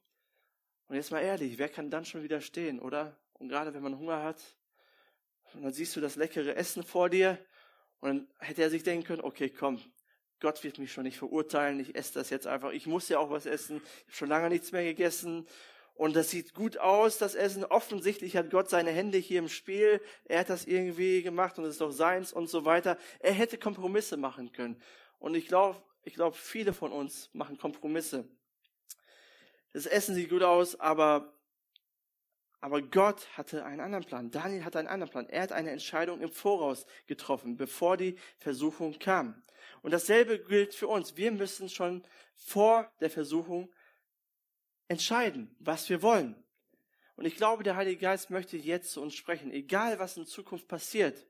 Und 0.89 0.95
jetzt 0.95 1.09
mal 1.09 1.21
ehrlich, 1.21 1.57
wer 1.57 1.69
kann 1.69 1.89
dann 1.89 2.05
schon 2.05 2.21
widerstehen, 2.21 2.79
oder? 2.79 3.17
Und 3.33 3.49
gerade 3.49 3.73
wenn 3.73 3.81
man 3.81 3.97
Hunger 3.97 4.21
hat, 4.21 4.56
und 5.53 5.63
dann 5.63 5.73
siehst 5.73 5.95
du 5.95 6.01
das 6.01 6.15
leckere 6.15 6.55
Essen 6.55 6.83
vor 6.83 7.09
dir, 7.09 7.37
und 7.99 8.09
dann 8.09 8.27
hätte 8.39 8.61
er 8.61 8.69
sich 8.69 8.83
denken 8.83 9.05
können, 9.05 9.21
okay, 9.21 9.49
komm, 9.49 9.81
Gott 10.39 10.63
wird 10.63 10.77
mich 10.77 10.93
schon 10.93 11.03
nicht 11.03 11.17
verurteilen, 11.17 11.79
ich 11.79 11.95
esse 11.95 12.13
das 12.13 12.29
jetzt 12.29 12.45
einfach, 12.45 12.71
ich 12.71 12.85
muss 12.85 13.09
ja 13.09 13.17
auch 13.17 13.31
was 13.31 13.45
essen, 13.47 13.77
ich 13.77 14.03
habe 14.05 14.15
schon 14.15 14.29
lange 14.29 14.49
nichts 14.49 14.71
mehr 14.71 14.83
gegessen, 14.83 15.47
und 15.97 16.15
das 16.15 16.29
sieht 16.29 16.53
gut 16.53 16.77
aus, 16.77 17.17
das 17.17 17.33
Essen. 17.33 17.65
Offensichtlich 17.65 18.37
hat 18.37 18.51
Gott 18.51 18.69
seine 18.69 18.91
Hände 18.91 19.17
hier 19.17 19.39
im 19.39 19.49
Spiel. 19.49 19.99
Er 20.25 20.41
hat 20.41 20.49
das 20.51 20.65
irgendwie 20.65 21.23
gemacht 21.23 21.57
und 21.57 21.65
es 21.65 21.71
ist 21.71 21.81
doch 21.81 21.91
seins 21.91 22.31
und 22.31 22.47
so 22.51 22.65
weiter. 22.65 22.99
Er 23.19 23.33
hätte 23.33 23.57
Kompromisse 23.57 24.15
machen 24.15 24.51
können. 24.51 24.79
Und 25.17 25.33
ich 25.33 25.47
glaube, 25.47 25.81
ich 26.03 26.13
glaube, 26.13 26.37
viele 26.37 26.73
von 26.73 26.91
uns 26.91 27.31
machen 27.33 27.57
Kompromisse. 27.57 28.29
Das 29.73 29.87
Essen 29.87 30.13
sieht 30.13 30.29
gut 30.29 30.43
aus, 30.43 30.79
aber, 30.79 31.33
aber 32.59 32.81
Gott 32.81 33.27
hatte 33.37 33.65
einen 33.65 33.81
anderen 33.81 34.03
Plan. 34.03 34.31
Daniel 34.31 34.65
hatte 34.65 34.79
einen 34.79 34.87
anderen 34.87 35.11
Plan. 35.11 35.29
Er 35.29 35.43
hat 35.43 35.51
eine 35.51 35.71
Entscheidung 35.71 36.21
im 36.21 36.31
Voraus 36.31 36.85
getroffen, 37.05 37.55
bevor 37.55 37.97
die 37.97 38.17
Versuchung 38.39 38.97
kam. 38.99 39.43
Und 39.81 39.91
dasselbe 39.91 40.39
gilt 40.39 40.73
für 40.73 40.87
uns. 40.87 41.17
Wir 41.17 41.31
müssen 41.31 41.69
schon 41.69 42.03
vor 42.35 42.91
der 42.99 43.09
Versuchung 43.09 43.71
entscheiden, 44.87 45.55
was 45.59 45.89
wir 45.89 46.01
wollen. 46.01 46.43
Und 47.15 47.25
ich 47.25 47.35
glaube, 47.35 47.63
der 47.63 47.75
Heilige 47.75 48.01
Geist 48.01 48.29
möchte 48.29 48.57
jetzt 48.57 48.91
zu 48.91 49.01
uns 49.01 49.15
sprechen. 49.15 49.51
Egal, 49.51 49.99
was 49.99 50.17
in 50.17 50.25
Zukunft 50.25 50.67
passiert, 50.67 51.27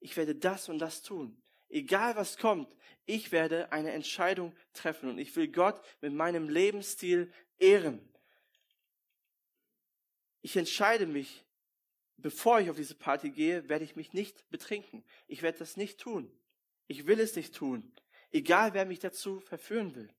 ich 0.00 0.16
werde 0.16 0.34
das 0.34 0.68
und 0.68 0.78
das 0.78 1.02
tun. 1.02 1.42
Egal, 1.68 2.16
was 2.16 2.38
kommt, 2.38 2.74
ich 3.04 3.32
werde 3.32 3.72
eine 3.72 3.92
Entscheidung 3.92 4.54
treffen 4.72 5.10
und 5.10 5.18
ich 5.18 5.34
will 5.36 5.48
Gott 5.48 5.80
mit 6.00 6.12
meinem 6.12 6.48
Lebensstil 6.48 7.32
ehren. 7.58 8.08
Ich 10.40 10.56
entscheide 10.56 11.06
mich, 11.06 11.44
bevor 12.16 12.60
ich 12.60 12.70
auf 12.70 12.76
diese 12.76 12.94
Party 12.94 13.30
gehe, 13.30 13.68
werde 13.68 13.84
ich 13.84 13.96
mich 13.96 14.12
nicht 14.12 14.48
betrinken. 14.50 15.04
Ich 15.26 15.42
werde 15.42 15.58
das 15.58 15.76
nicht 15.76 15.98
tun. 15.98 16.30
Ich 16.86 17.06
will 17.06 17.20
es 17.20 17.36
nicht 17.36 17.54
tun. 17.54 17.92
Egal, 18.30 18.74
wer 18.74 18.84
mich 18.84 18.98
dazu 18.98 19.40
verführen 19.40 19.94
will. 19.94 20.12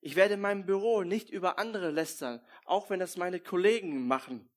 Ich 0.00 0.16
werde 0.16 0.34
in 0.34 0.40
meinem 0.40 0.66
Büro 0.66 1.02
nicht 1.02 1.30
über 1.30 1.58
andere 1.58 1.90
lästern, 1.90 2.40
auch 2.64 2.90
wenn 2.90 3.00
das 3.00 3.16
meine 3.16 3.40
Kollegen 3.40 4.06
machen. 4.06 4.48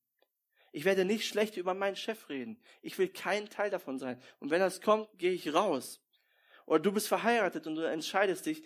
Ich 0.71 0.85
werde 0.85 1.05
nicht 1.05 1.27
schlecht 1.27 1.57
über 1.57 1.73
meinen 1.73 1.95
Chef 1.95 2.29
reden. 2.29 2.61
Ich 2.81 2.97
will 2.97 3.09
kein 3.09 3.49
Teil 3.49 3.69
davon 3.69 3.97
sein. 3.97 4.21
Und 4.39 4.51
wenn 4.51 4.59
das 4.59 4.81
kommt, 4.81 5.09
gehe 5.17 5.31
ich 5.31 5.53
raus. 5.53 6.01
Oder 6.65 6.79
du 6.79 6.91
bist 6.91 7.07
verheiratet 7.07 7.65
und 7.65 7.75
du 7.75 7.81
entscheidest 7.81 8.45
dich, 8.45 8.63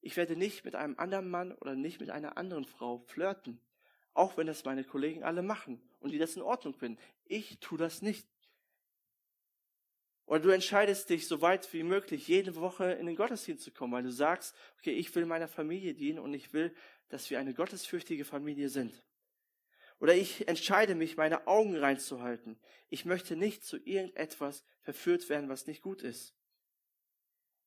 ich 0.00 0.16
werde 0.16 0.36
nicht 0.36 0.64
mit 0.64 0.74
einem 0.74 0.98
anderen 0.98 1.30
Mann 1.30 1.52
oder 1.52 1.74
nicht 1.74 2.00
mit 2.00 2.10
einer 2.10 2.36
anderen 2.36 2.64
Frau 2.64 2.98
flirten. 2.98 3.60
Auch 4.18 4.36
wenn 4.36 4.48
das 4.48 4.64
meine 4.64 4.82
Kollegen 4.82 5.22
alle 5.22 5.42
machen 5.42 5.80
und 6.00 6.10
die 6.10 6.18
das 6.18 6.34
in 6.34 6.42
Ordnung 6.42 6.74
finden. 6.74 7.00
Ich 7.26 7.60
tue 7.60 7.78
das 7.78 8.02
nicht. 8.02 8.26
Oder 10.26 10.40
du 10.40 10.48
entscheidest 10.48 11.08
dich, 11.08 11.28
so 11.28 11.40
weit 11.40 11.72
wie 11.72 11.84
möglich, 11.84 12.26
jede 12.26 12.56
Woche 12.56 12.90
in 12.90 13.06
den 13.06 13.14
Gottesdienst 13.14 13.62
zu 13.62 13.70
kommen, 13.70 13.92
weil 13.92 14.02
du 14.02 14.10
sagst, 14.10 14.56
okay, 14.76 14.90
ich 14.90 15.14
will 15.14 15.24
meiner 15.24 15.46
Familie 15.46 15.94
dienen 15.94 16.18
und 16.18 16.34
ich 16.34 16.52
will, 16.52 16.74
dass 17.10 17.30
wir 17.30 17.38
eine 17.38 17.54
gottesfürchtige 17.54 18.24
Familie 18.24 18.70
sind. 18.70 19.04
Oder 20.00 20.16
ich 20.16 20.48
entscheide 20.48 20.96
mich, 20.96 21.16
meine 21.16 21.46
Augen 21.46 21.76
reinzuhalten. 21.76 22.58
Ich 22.88 23.04
möchte 23.04 23.36
nicht 23.36 23.64
zu 23.64 23.76
irgendetwas 23.76 24.64
verführt 24.80 25.28
werden, 25.28 25.48
was 25.48 25.68
nicht 25.68 25.80
gut 25.80 26.02
ist. 26.02 26.34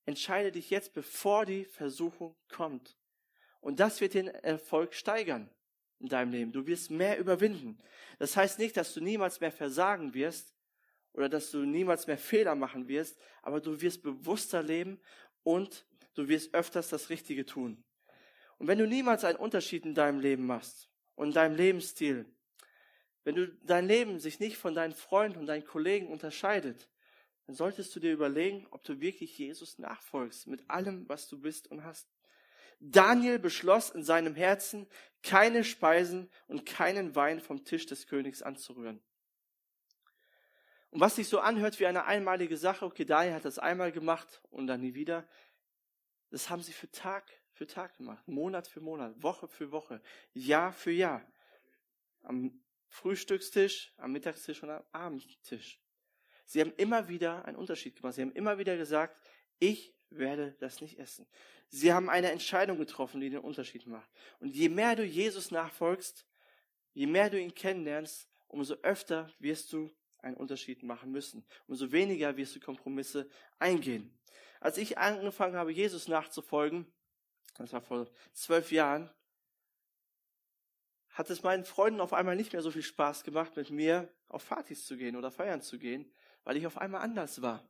Entscheide 0.05 0.51
dich 0.51 0.69
jetzt, 0.69 0.91
bevor 0.91 1.45
die 1.45 1.63
Versuchung 1.63 2.35
kommt. 2.49 2.97
Und 3.61 3.79
das 3.79 4.01
wird 4.01 4.15
den 4.15 4.27
Erfolg 4.27 4.93
steigern 4.93 5.49
in 6.01 6.09
deinem 6.09 6.31
Leben. 6.31 6.51
Du 6.51 6.65
wirst 6.67 6.91
mehr 6.91 7.17
überwinden. 7.19 7.77
Das 8.19 8.35
heißt 8.35 8.59
nicht, 8.59 8.75
dass 8.77 8.93
du 8.93 9.01
niemals 9.01 9.39
mehr 9.39 9.51
versagen 9.51 10.13
wirst, 10.13 10.53
oder 11.13 11.29
dass 11.29 11.51
du 11.51 11.59
niemals 11.59 12.07
mehr 12.07 12.17
Fehler 12.17 12.55
machen 12.55 12.87
wirst, 12.87 13.19
aber 13.41 13.59
du 13.59 13.81
wirst 13.81 14.03
bewusster 14.03 14.63
leben 14.63 14.99
und 15.43 15.85
du 16.13 16.27
wirst 16.27 16.53
öfters 16.53 16.89
das 16.89 17.09
Richtige 17.09 17.45
tun. 17.45 17.83
Und 18.57 18.67
wenn 18.67 18.77
du 18.77 18.87
niemals 18.87 19.23
einen 19.23 19.37
Unterschied 19.37 19.85
in 19.85 19.95
deinem 19.95 20.19
Leben 20.19 20.45
machst 20.45 20.89
und 21.15 21.29
in 21.29 21.33
deinem 21.33 21.55
Lebensstil, 21.55 22.25
wenn 23.23 23.35
du 23.35 23.47
dein 23.47 23.87
Leben 23.87 24.19
sich 24.19 24.39
nicht 24.39 24.57
von 24.57 24.73
deinen 24.73 24.93
Freunden 24.93 25.39
und 25.39 25.47
deinen 25.47 25.65
Kollegen 25.65 26.07
unterscheidet, 26.07 26.87
dann 27.45 27.55
solltest 27.55 27.95
du 27.95 27.99
dir 27.99 28.13
überlegen, 28.13 28.67
ob 28.71 28.83
du 28.83 28.99
wirklich 29.01 29.37
Jesus 29.37 29.79
nachfolgst 29.79 30.47
mit 30.47 30.69
allem, 30.69 31.07
was 31.09 31.27
du 31.27 31.39
bist 31.39 31.69
und 31.69 31.83
hast. 31.83 32.07
Daniel 32.81 33.39
beschloss 33.39 33.91
in 33.91 34.03
seinem 34.03 34.35
Herzen, 34.35 34.87
keine 35.23 35.63
Speisen 35.63 36.29
und 36.47 36.65
keinen 36.65 37.15
Wein 37.15 37.39
vom 37.39 37.63
Tisch 37.63 37.85
des 37.85 38.07
Königs 38.07 38.41
anzurühren. 38.41 39.01
Und 40.89 40.99
was 40.99 41.15
sich 41.15 41.29
so 41.29 41.39
anhört 41.39 41.79
wie 41.79 41.85
eine 41.85 42.05
einmalige 42.05 42.57
Sache, 42.57 42.85
okay, 42.85 43.05
Daniel 43.05 43.35
hat 43.35 43.45
das 43.45 43.59
einmal 43.59 43.91
gemacht 43.91 44.41
und 44.49 44.67
dann 44.67 44.81
nie 44.81 44.95
wieder, 44.95 45.27
das 46.31 46.49
haben 46.49 46.61
sie 46.61 46.73
für 46.73 46.89
Tag 46.91 47.31
für 47.53 47.67
Tag 47.67 47.95
gemacht, 47.97 48.27
Monat 48.27 48.67
für 48.67 48.81
Monat, 48.81 49.21
Woche 49.21 49.47
für 49.47 49.71
Woche, 49.71 50.01
Jahr 50.33 50.73
für 50.73 50.91
Jahr. 50.91 51.21
Am 52.23 52.59
Frühstückstisch, 52.87 53.93
am 53.97 54.11
Mittagstisch 54.11 54.63
und 54.63 54.71
am 54.71 54.83
Abendtisch. 54.91 55.79
Sie 56.45 56.59
haben 56.59 56.73
immer 56.77 57.07
wieder 57.07 57.45
einen 57.45 57.57
Unterschied 57.57 57.95
gemacht. 57.95 58.15
Sie 58.15 58.21
haben 58.21 58.31
immer 58.31 58.57
wieder 58.57 58.75
gesagt, 58.77 59.15
ich 59.59 59.93
werde 60.11 60.55
das 60.59 60.81
nicht 60.81 60.99
essen. 60.99 61.27
Sie 61.69 61.93
haben 61.93 62.09
eine 62.09 62.31
Entscheidung 62.31 62.77
getroffen, 62.77 63.21
die 63.21 63.29
den 63.29 63.39
Unterschied 63.39 63.87
macht. 63.87 64.09
Und 64.39 64.55
je 64.55 64.69
mehr 64.69 64.95
du 64.95 65.03
Jesus 65.03 65.51
nachfolgst, 65.51 66.25
je 66.93 67.07
mehr 67.07 67.29
du 67.29 67.39
ihn 67.39 67.55
kennenlernst, 67.55 68.27
umso 68.47 68.75
öfter 68.81 69.31
wirst 69.39 69.71
du 69.71 69.89
einen 70.19 70.37
Unterschied 70.37 70.83
machen 70.83 71.11
müssen. 71.11 71.45
Umso 71.67 71.91
weniger 71.91 72.35
wirst 72.37 72.55
du 72.55 72.59
Kompromisse 72.59 73.29
eingehen. 73.59 74.17
Als 74.59 74.77
ich 74.77 74.97
angefangen 74.97 75.55
habe, 75.55 75.71
Jesus 75.71 76.07
nachzufolgen, 76.07 76.85
das 77.57 77.73
war 77.73 77.81
vor 77.81 78.07
zwölf 78.33 78.71
Jahren, 78.71 79.09
hat 81.09 81.29
es 81.29 81.43
meinen 81.43 81.65
Freunden 81.65 81.99
auf 81.99 82.13
einmal 82.13 82.35
nicht 82.35 82.53
mehr 82.53 82.61
so 82.61 82.71
viel 82.71 82.83
Spaß 82.83 83.23
gemacht, 83.23 83.55
mit 83.55 83.69
mir 83.69 84.13
auf 84.27 84.47
Partys 84.47 84.85
zu 84.85 84.95
gehen 84.97 85.15
oder 85.15 85.31
feiern 85.31 85.61
zu 85.61 85.77
gehen, 85.77 86.11
weil 86.43 86.57
ich 86.57 86.65
auf 86.65 86.77
einmal 86.77 87.01
anders 87.01 87.41
war. 87.41 87.67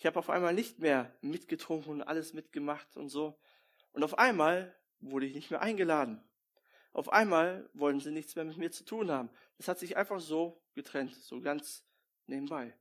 Ich 0.00 0.06
habe 0.06 0.18
auf 0.18 0.30
einmal 0.30 0.54
nicht 0.54 0.78
mehr 0.78 1.14
mitgetrunken 1.20 1.92
und 1.92 2.02
alles 2.02 2.32
mitgemacht 2.32 2.96
und 2.96 3.10
so. 3.10 3.38
Und 3.92 4.02
auf 4.02 4.18
einmal 4.18 4.74
wurde 5.00 5.26
ich 5.26 5.34
nicht 5.34 5.50
mehr 5.50 5.60
eingeladen. 5.60 6.24
Auf 6.94 7.12
einmal 7.12 7.68
wollen 7.74 8.00
sie 8.00 8.10
nichts 8.10 8.34
mehr 8.34 8.46
mit 8.46 8.56
mir 8.56 8.70
zu 8.70 8.86
tun 8.86 9.10
haben. 9.10 9.28
Es 9.58 9.68
hat 9.68 9.78
sich 9.78 9.98
einfach 9.98 10.18
so 10.18 10.58
getrennt, 10.74 11.14
so 11.14 11.42
ganz 11.42 11.84
nebenbei. 12.26 12.74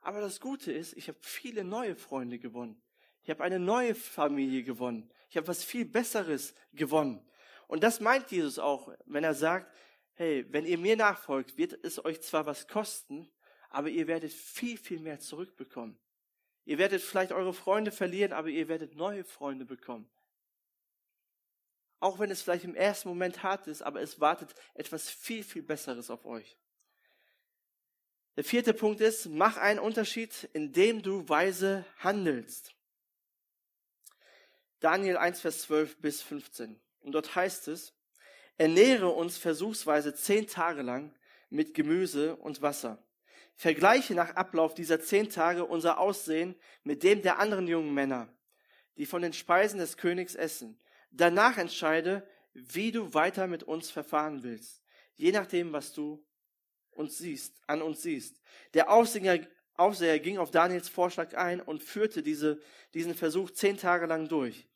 Aber 0.00 0.20
das 0.20 0.40
Gute 0.40 0.72
ist, 0.72 0.96
ich 0.96 1.06
habe 1.06 1.18
viele 1.20 1.62
neue 1.62 1.94
Freunde 1.94 2.40
gewonnen. 2.40 2.82
Ich 3.22 3.30
habe 3.30 3.44
eine 3.44 3.60
neue 3.60 3.94
Familie 3.94 4.64
gewonnen. 4.64 5.12
Ich 5.28 5.36
habe 5.36 5.46
was 5.46 5.62
viel 5.62 5.84
Besseres 5.84 6.54
gewonnen. 6.72 7.24
Und 7.68 7.84
das 7.84 8.00
meint 8.00 8.32
Jesus 8.32 8.58
auch, 8.58 8.92
wenn 9.04 9.22
er 9.22 9.34
sagt, 9.34 9.72
hey, 10.14 10.44
wenn 10.50 10.66
ihr 10.66 10.78
mir 10.78 10.96
nachfolgt, 10.96 11.56
wird 11.56 11.84
es 11.84 12.04
euch 12.04 12.20
zwar 12.20 12.46
was 12.46 12.66
kosten, 12.66 13.30
aber 13.70 13.88
ihr 13.88 14.06
werdet 14.06 14.32
viel, 14.32 14.76
viel 14.76 15.00
mehr 15.00 15.20
zurückbekommen. 15.20 15.98
Ihr 16.64 16.78
werdet 16.78 17.00
vielleicht 17.00 17.32
eure 17.32 17.54
Freunde 17.54 17.90
verlieren, 17.90 18.32
aber 18.32 18.48
ihr 18.48 18.68
werdet 18.68 18.94
neue 18.94 19.24
Freunde 19.24 19.64
bekommen. 19.64 20.08
Auch 22.00 22.18
wenn 22.18 22.30
es 22.30 22.42
vielleicht 22.42 22.64
im 22.64 22.74
ersten 22.74 23.08
Moment 23.08 23.42
hart 23.42 23.66
ist, 23.66 23.82
aber 23.82 24.00
es 24.00 24.20
wartet 24.20 24.54
etwas 24.74 25.08
viel, 25.08 25.44
viel 25.44 25.62
Besseres 25.62 26.10
auf 26.10 26.26
euch. 26.26 26.56
Der 28.36 28.44
vierte 28.44 28.72
Punkt 28.72 29.00
ist, 29.00 29.26
mach 29.26 29.56
einen 29.56 29.80
Unterschied, 29.80 30.48
indem 30.52 31.02
du 31.02 31.28
weise 31.28 31.84
handelst. 31.98 32.74
Daniel 34.80 35.18
1, 35.18 35.40
Vers 35.40 35.62
12 35.62 35.98
bis 35.98 36.22
15. 36.22 36.80
Und 37.00 37.12
dort 37.12 37.34
heißt 37.34 37.68
es, 37.68 37.92
ernähre 38.56 39.08
uns 39.08 39.36
versuchsweise 39.36 40.14
zehn 40.14 40.46
Tage 40.46 40.82
lang 40.82 41.14
mit 41.50 41.74
Gemüse 41.74 42.36
und 42.36 42.62
Wasser. 42.62 43.04
Vergleiche 43.56 44.14
nach 44.14 44.34
Ablauf 44.36 44.74
dieser 44.74 45.00
zehn 45.00 45.28
Tage 45.28 45.64
unser 45.64 45.98
Aussehen 45.98 46.54
mit 46.82 47.02
dem 47.02 47.22
der 47.22 47.38
anderen 47.38 47.66
jungen 47.66 47.92
Männer, 47.92 48.28
die 48.96 49.06
von 49.06 49.22
den 49.22 49.32
Speisen 49.32 49.78
des 49.78 49.96
Königs 49.96 50.34
essen. 50.34 50.78
Danach 51.10 51.58
entscheide, 51.58 52.26
wie 52.54 52.92
du 52.92 53.14
weiter 53.14 53.46
mit 53.46 53.62
uns 53.62 53.90
verfahren 53.90 54.42
willst, 54.42 54.82
je 55.16 55.32
nachdem, 55.32 55.72
was 55.72 55.92
du 55.92 56.24
uns 56.92 57.18
siehst, 57.18 57.60
an 57.66 57.82
uns 57.82 58.02
siehst. 58.02 58.40
Der 58.74 58.90
Aufseher, 58.90 59.46
Aufseher 59.74 60.18
ging 60.18 60.38
auf 60.38 60.50
Daniels 60.50 60.88
Vorschlag 60.88 61.36
ein 61.36 61.60
und 61.60 61.82
führte 61.82 62.22
diese, 62.22 62.60
diesen 62.94 63.14
Versuch 63.14 63.50
zehn 63.50 63.76
Tage 63.76 64.06
lang 64.06 64.28
durch. 64.28 64.66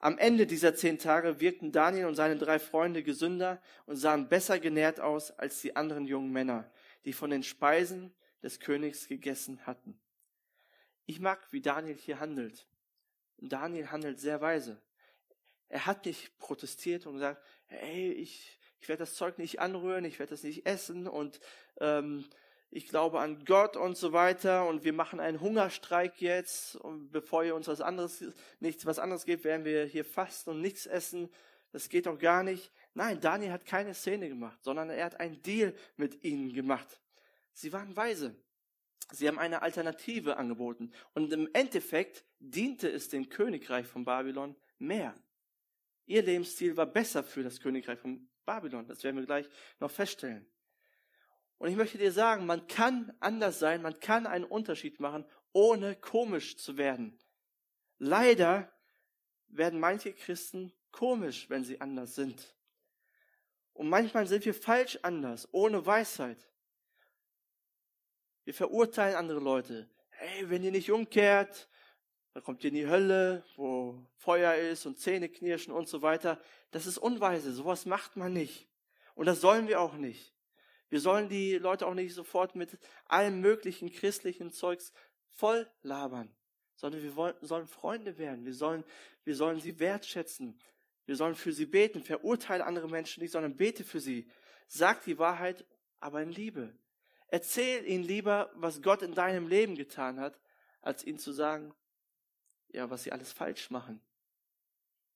Am 0.00 0.16
Ende 0.16 0.46
dieser 0.46 0.74
zehn 0.74 0.98
Tage 0.98 1.40
wirkten 1.40 1.72
Daniel 1.72 2.06
und 2.06 2.14
seine 2.14 2.36
drei 2.36 2.58
Freunde 2.58 3.02
gesünder 3.02 3.60
und 3.84 3.96
sahen 3.96 4.28
besser 4.28 4.58
genährt 4.58 4.98
aus 4.98 5.30
als 5.30 5.60
die 5.60 5.76
anderen 5.76 6.06
jungen 6.06 6.32
Männer, 6.32 6.70
die 7.04 7.12
von 7.12 7.30
den 7.30 7.42
Speisen 7.42 8.14
des 8.42 8.60
Königs 8.60 9.08
gegessen 9.08 9.66
hatten. 9.66 10.00
Ich 11.06 11.20
mag, 11.20 11.40
wie 11.52 11.60
Daniel 11.60 11.96
hier 11.96 12.20
handelt. 12.20 12.66
Daniel 13.38 13.90
handelt 13.90 14.20
sehr 14.20 14.40
weise. 14.40 14.80
Er 15.68 15.86
hat 15.86 16.04
nicht 16.06 16.38
protestiert 16.38 17.06
und 17.06 17.14
gesagt, 17.14 17.42
hey, 17.66 18.12
ich, 18.12 18.58
ich 18.80 18.88
werde 18.88 19.00
das 19.00 19.14
Zeug 19.14 19.38
nicht 19.38 19.60
anrühren, 19.60 20.04
ich 20.04 20.18
werde 20.18 20.30
das 20.30 20.42
nicht 20.42 20.66
essen 20.66 21.06
und 21.06 21.40
ähm, 21.80 22.24
ich 22.70 22.86
glaube 22.86 23.20
an 23.20 23.44
Gott 23.44 23.76
und 23.76 23.96
so 23.96 24.12
weiter 24.12 24.66
und 24.66 24.84
wir 24.84 24.92
machen 24.92 25.20
einen 25.20 25.40
Hungerstreik 25.40 26.20
jetzt 26.20 26.76
und 26.76 27.10
bevor 27.10 27.44
ihr 27.44 27.54
uns 27.54 27.66
was 27.68 27.80
anderes, 27.80 28.24
nichts 28.60 28.86
was 28.86 28.98
anderes 28.98 29.24
gibt, 29.24 29.44
werden 29.44 29.64
wir 29.64 29.84
hier 29.84 30.04
fasten 30.04 30.50
und 30.50 30.60
nichts 30.60 30.86
essen. 30.86 31.28
Das 31.72 31.88
geht 31.88 32.06
doch 32.06 32.18
gar 32.18 32.42
nicht. 32.42 32.72
Nein, 32.94 33.20
Daniel 33.20 33.52
hat 33.52 33.64
keine 33.64 33.94
Szene 33.94 34.28
gemacht, 34.28 34.62
sondern 34.62 34.90
er 34.90 35.04
hat 35.04 35.20
einen 35.20 35.42
Deal 35.42 35.74
mit 35.96 36.24
ihnen 36.24 36.52
gemacht. 36.52 37.00
Sie 37.52 37.72
waren 37.72 37.96
weise. 37.96 38.36
Sie 39.12 39.26
haben 39.28 39.38
eine 39.38 39.62
Alternative 39.62 40.36
angeboten. 40.36 40.92
Und 41.14 41.32
im 41.32 41.48
Endeffekt 41.52 42.24
diente 42.38 42.88
es 42.88 43.08
dem 43.08 43.28
Königreich 43.28 43.86
von 43.86 44.04
Babylon 44.04 44.56
mehr. 44.78 45.14
Ihr 46.06 46.22
Lebensstil 46.22 46.76
war 46.76 46.86
besser 46.86 47.22
für 47.22 47.42
das 47.42 47.60
Königreich 47.60 47.98
von 47.98 48.28
Babylon. 48.44 48.86
Das 48.86 49.04
werden 49.04 49.16
wir 49.16 49.26
gleich 49.26 49.48
noch 49.78 49.90
feststellen. 49.90 50.46
Und 51.58 51.68
ich 51.68 51.76
möchte 51.76 51.98
dir 51.98 52.10
sagen, 52.10 52.46
man 52.46 52.66
kann 52.66 53.12
anders 53.20 53.58
sein, 53.58 53.82
man 53.82 54.00
kann 54.00 54.26
einen 54.26 54.44
Unterschied 54.44 54.98
machen, 54.98 55.26
ohne 55.52 55.94
komisch 55.94 56.56
zu 56.56 56.76
werden. 56.78 57.18
Leider 57.98 58.72
werden 59.48 59.78
manche 59.78 60.14
Christen 60.14 60.72
komisch, 60.90 61.50
wenn 61.50 61.64
sie 61.64 61.80
anders 61.80 62.14
sind. 62.14 62.56
Und 63.80 63.88
manchmal 63.88 64.26
sind 64.26 64.44
wir 64.44 64.52
falsch 64.52 64.98
anders, 65.00 65.48
ohne 65.52 65.86
Weisheit. 65.86 66.36
Wir 68.44 68.52
verurteilen 68.52 69.16
andere 69.16 69.40
Leute. 69.40 69.88
Hey, 70.10 70.50
wenn 70.50 70.62
ihr 70.62 70.70
nicht 70.70 70.92
umkehrt, 70.92 71.66
dann 72.34 72.42
kommt 72.42 72.62
ihr 72.62 72.68
in 72.68 72.74
die 72.74 72.86
Hölle, 72.86 73.42
wo 73.56 73.98
Feuer 74.18 74.54
ist 74.54 74.84
und 74.84 74.98
Zähne 74.98 75.30
knirschen 75.30 75.72
und 75.72 75.88
so 75.88 76.02
weiter. 76.02 76.38
Das 76.72 76.84
ist 76.84 76.98
unweise. 76.98 77.54
Sowas 77.54 77.86
macht 77.86 78.16
man 78.16 78.34
nicht. 78.34 78.68
Und 79.14 79.24
das 79.24 79.40
sollen 79.40 79.66
wir 79.66 79.80
auch 79.80 79.94
nicht. 79.94 80.34
Wir 80.90 81.00
sollen 81.00 81.30
die 81.30 81.54
Leute 81.54 81.86
auch 81.86 81.94
nicht 81.94 82.12
sofort 82.12 82.54
mit 82.54 82.76
allem 83.06 83.40
möglichen 83.40 83.90
christlichen 83.90 84.50
Zeugs 84.50 84.92
voll 85.30 85.66
labern, 85.80 86.30
sondern 86.76 87.02
wir 87.02 87.16
wollen, 87.16 87.34
sollen 87.40 87.66
Freunde 87.66 88.18
werden. 88.18 88.44
Wir 88.44 88.52
sollen, 88.52 88.84
wir 89.24 89.36
sollen 89.36 89.58
sie 89.58 89.80
wertschätzen. 89.80 90.60
Wir 91.10 91.16
sollen 91.16 91.34
für 91.34 91.52
sie 91.52 91.66
beten. 91.66 92.04
Verurteile 92.04 92.64
andere 92.64 92.88
Menschen 92.88 93.20
nicht, 93.20 93.32
sondern 93.32 93.56
bete 93.56 93.82
für 93.82 93.98
sie. 93.98 94.30
Sag 94.68 95.02
die 95.02 95.18
Wahrheit, 95.18 95.64
aber 95.98 96.22
in 96.22 96.30
Liebe. 96.30 96.72
Erzähl 97.26 97.84
ihnen 97.84 98.04
lieber, 98.04 98.52
was 98.54 98.80
Gott 98.80 99.02
in 99.02 99.12
deinem 99.12 99.48
Leben 99.48 99.74
getan 99.74 100.20
hat, 100.20 100.38
als 100.82 101.02
ihnen 101.02 101.18
zu 101.18 101.32
sagen, 101.32 101.74
ja, 102.68 102.90
was 102.90 103.02
sie 103.02 103.10
alles 103.10 103.32
falsch 103.32 103.70
machen. 103.70 104.00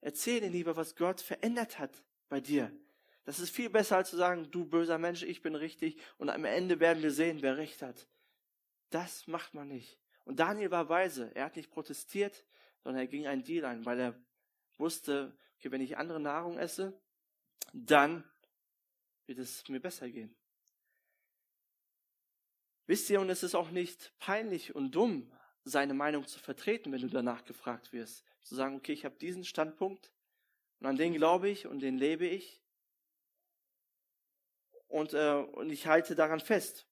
Erzähl 0.01 0.43
ihnen 0.43 0.51
lieber, 0.51 0.75
was 0.75 0.97
Gott 0.97 1.21
verändert 1.21 1.79
hat 1.79 2.03
bei 2.29 2.41
dir. 2.41 2.73
Das 3.25 3.39
ist 3.39 3.51
viel 3.55 3.71
besser 3.71 3.99
als 3.99 4.11
zu 4.11 4.17
sagen, 4.17 4.51
du 4.51 4.65
böser 4.65 4.99
Mensch, 4.99 5.23
ich 5.23 5.43
bin 5.43 5.55
richtig 5.55 5.97
und 6.19 6.29
am 6.29 6.45
Ende 6.45 6.81
werden 6.81 7.05
wir 7.05 7.13
sehen, 7.13 7.41
wer 7.41 7.57
recht 7.57 7.83
hat. 7.83 8.09
Das 8.91 9.29
macht 9.29 9.55
man 9.55 9.69
nicht. 9.69 9.97
Und 10.25 10.41
Daniel 10.41 10.73
war 10.73 10.89
weise. 10.89 11.31
Er 11.37 11.45
hat 11.45 11.55
nicht 11.55 11.71
protestiert, 11.71 12.45
sondern 12.83 13.03
er 13.03 13.07
ging 13.07 13.29
einen 13.29 13.45
Deal 13.45 13.65
ein, 13.65 13.87
weil 13.87 14.01
er 14.01 14.21
wusste, 14.77 15.39
okay, 15.57 15.71
wenn 15.71 15.81
ich 15.81 15.97
andere 15.97 16.21
Nahrung 16.21 16.59
esse, 16.59 16.99
dann 17.73 18.25
wird 19.27 19.39
es 19.39 19.69
mir 19.69 19.81
besser 19.81 20.09
gehen. 20.09 20.35
Wisst 22.87 23.09
ihr, 23.09 23.21
und 23.21 23.31
es 23.31 23.43
ist 23.43 23.55
auch 23.55 23.71
nicht 23.71 24.13
peinlich 24.19 24.75
und 24.75 24.91
dumm, 24.93 25.33
seine 25.65 25.95
Meinung 25.95 26.27
zu 26.27 26.39
vertreten, 26.39 26.93
wenn 26.93 27.01
du 27.01 27.09
danach 27.09 27.45
gefragt 27.45 27.93
wirst. 27.93 28.25
Zu 28.43 28.55
sagen, 28.55 28.77
okay, 28.77 28.93
ich 28.93 29.07
habe 29.07 29.17
diesen 29.17 29.45
Standpunkt 29.45 30.13
und 30.81 30.87
an 30.87 30.97
den 30.97 31.15
glaube 31.15 31.49
ich 31.49 31.67
und 31.67 31.81
den 31.81 31.97
lebe 31.97 32.27
ich 32.27 32.63
und, 34.89 35.15
äh, 35.15 35.45
und 35.53 35.71
ich 35.71 35.87
halte 35.87 36.15
daran 36.15 36.41
fest. 36.41 36.87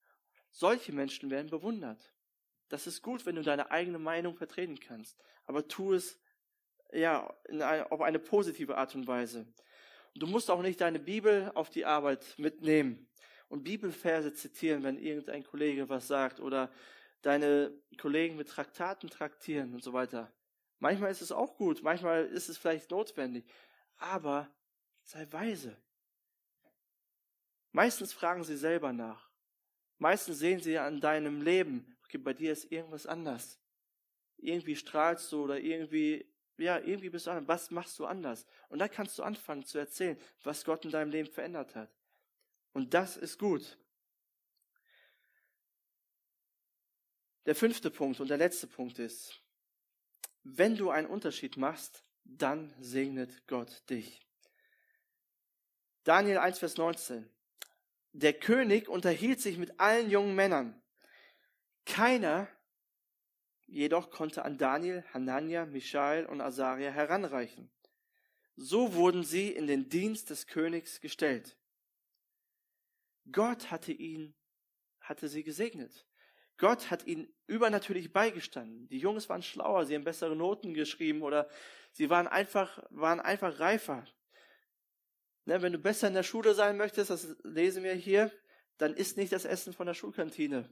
Solche 0.51 0.92
Menschen 0.92 1.31
werden 1.31 1.51
bewundert. 1.51 2.14
Das 2.68 2.87
ist 2.87 3.03
gut, 3.03 3.27
wenn 3.27 3.37
du 3.37 3.42
deine 3.42 3.70
eigene 3.70 3.98
Meinung 3.98 4.35
vertreten 4.35 4.81
kannst, 4.81 5.18
aber 5.44 5.68
tu 5.68 5.92
es 5.92 6.18
ja 6.92 7.35
eine, 7.48 7.90
auf 7.90 8.00
eine 8.00 8.18
positive 8.18 8.76
Art 8.76 8.94
und 8.94 9.07
Weise. 9.07 9.46
Du 10.14 10.26
musst 10.26 10.50
auch 10.50 10.62
nicht 10.62 10.81
deine 10.81 10.98
Bibel 10.98 11.50
auf 11.55 11.70
die 11.70 11.85
Arbeit 11.85 12.35
mitnehmen 12.38 13.09
und 13.48 13.64
Bibelverse 13.64 14.33
zitieren, 14.35 14.83
wenn 14.83 14.98
irgendein 14.98 15.44
Kollege 15.44 15.88
was 15.88 16.07
sagt 16.07 16.40
oder 16.40 16.70
deine 17.22 17.72
Kollegen 17.98 18.37
mit 18.37 18.48
Traktaten 18.48 19.09
traktieren 19.09 19.74
und 19.74 19.83
so 19.83 19.92
weiter. 19.92 20.33
Manchmal 20.78 21.11
ist 21.11 21.22
es 21.22 21.33
auch 21.33 21.57
gut, 21.57 21.83
manchmal 21.83 22.26
ist 22.26 22.48
es 22.48 22.59
vielleicht 22.59 22.90
notwendig, 22.90 23.44
aber 23.96 24.50
sei 25.05 25.26
weise. 25.31 25.76
Meistens 27.70 28.12
fragen 28.12 28.44
sie 28.44 28.57
selber 28.57 28.92
nach. 28.92 29.31
Meistens 29.98 30.38
sehen 30.38 30.61
sie 30.61 30.78
an 30.78 31.00
deinem 31.00 31.40
Leben, 31.40 31.96
okay, 32.05 32.18
bei 32.18 32.35
dir 32.35 32.52
ist 32.52 32.70
irgendwas 32.70 33.07
anders. 33.07 33.61
Irgendwie 34.37 34.74
strahlst 34.74 35.31
du 35.31 35.44
oder 35.44 35.61
irgendwie, 35.61 36.26
ja, 36.59 36.79
irgendwie 36.79 37.11
bist 37.11 37.27
du 37.27 37.31
anders. 37.31 37.49
Was 37.49 37.71
machst 37.71 37.99
du 37.99 38.07
anders? 38.07 38.47
Und 38.69 38.79
da 38.79 38.88
kannst 38.88 39.19
du 39.19 39.23
anfangen 39.23 39.65
zu 39.65 39.79
erzählen, 39.79 40.19
was 40.43 40.65
Gott 40.65 40.85
in 40.85 40.91
deinem 40.91 41.11
Leben 41.11 41.31
verändert 41.31 41.75
hat. 41.75 41.91
Und 42.73 42.95
das 42.95 43.17
ist 43.17 43.38
gut. 43.38 43.79
Der 47.47 47.55
fünfte 47.55 47.91
Punkt 47.91 48.21
und 48.21 48.29
der 48.29 48.38
letzte 48.38 48.67
Punkt 48.67 48.99
ist, 48.99 49.41
wenn 50.45 50.77
du 50.77 50.91
einen 50.91 51.09
Unterschied 51.09 51.57
machst, 51.57 52.05
dann 52.25 52.75
segnet 52.79 53.47
Gott 53.47 53.88
dich. 53.91 54.21
Daniel 56.05 56.38
1, 56.38 56.59
Vers 56.59 56.77
19. 56.77 57.29
Der 58.12 58.33
König 58.35 58.88
unterhielt 58.88 59.41
sich 59.41 59.57
mit 59.59 59.79
allen 59.81 60.11
jungen 60.11 60.35
Männern. 60.35 60.81
Keiner 61.85 62.49
jedoch 63.73 64.11
konnte 64.11 64.45
an 64.45 64.59
Daniel, 64.59 65.05
Hanania, 65.13 65.65
Michael 65.65 66.27
und 66.27 66.41
Asaria 66.41 66.91
heranreichen. 66.91 67.71
So 68.55 68.95
wurden 68.95 69.25
sie 69.25 69.49
in 69.49 69.67
den 69.67 69.89
Dienst 69.89 70.31
des 70.31 70.47
Königs 70.47 71.01
gestellt. 71.01 71.57
Gott 73.31 73.71
hatte 73.71 73.93
ihn, 73.93 74.35
hatte 75.01 75.29
sie 75.29 75.43
gesegnet. 75.43 76.07
Gott 76.59 76.91
hat 76.91 77.07
ihnen 77.07 77.33
übernatürlich 77.47 78.13
beigestanden. 78.13 78.89
Die 78.89 78.99
Jungs 78.99 79.29
waren 79.29 79.43
schlauer, 79.43 79.87
sie 79.87 79.95
haben 79.95 80.05
bessere 80.05 80.37
Noten 80.37 80.75
geschrieben 80.75 81.23
oder 81.23 81.49
sie 81.93 82.11
waren 82.11 82.29
einfach, 82.29 82.85
waren 82.91 83.21
einfach 83.21 83.59
reifer. 83.59 84.05
Ne, 85.45 85.63
wenn 85.63 85.73
du 85.73 85.79
besser 85.79 86.09
in 86.09 86.15
der 86.15 86.23
Schule 86.23 86.55
sein 86.55 86.77
möchtest, 86.77 87.11
das 87.11 87.37
lesen 87.43 87.83
wir 87.83 87.95
hier, 87.95 88.31
dann 88.77 88.95
isst 88.95 89.17
nicht 89.17 89.33
das 89.33 89.45
Essen 89.45 89.73
von 89.73 89.87
der 89.87 89.95
Schulkantine. 89.95 90.69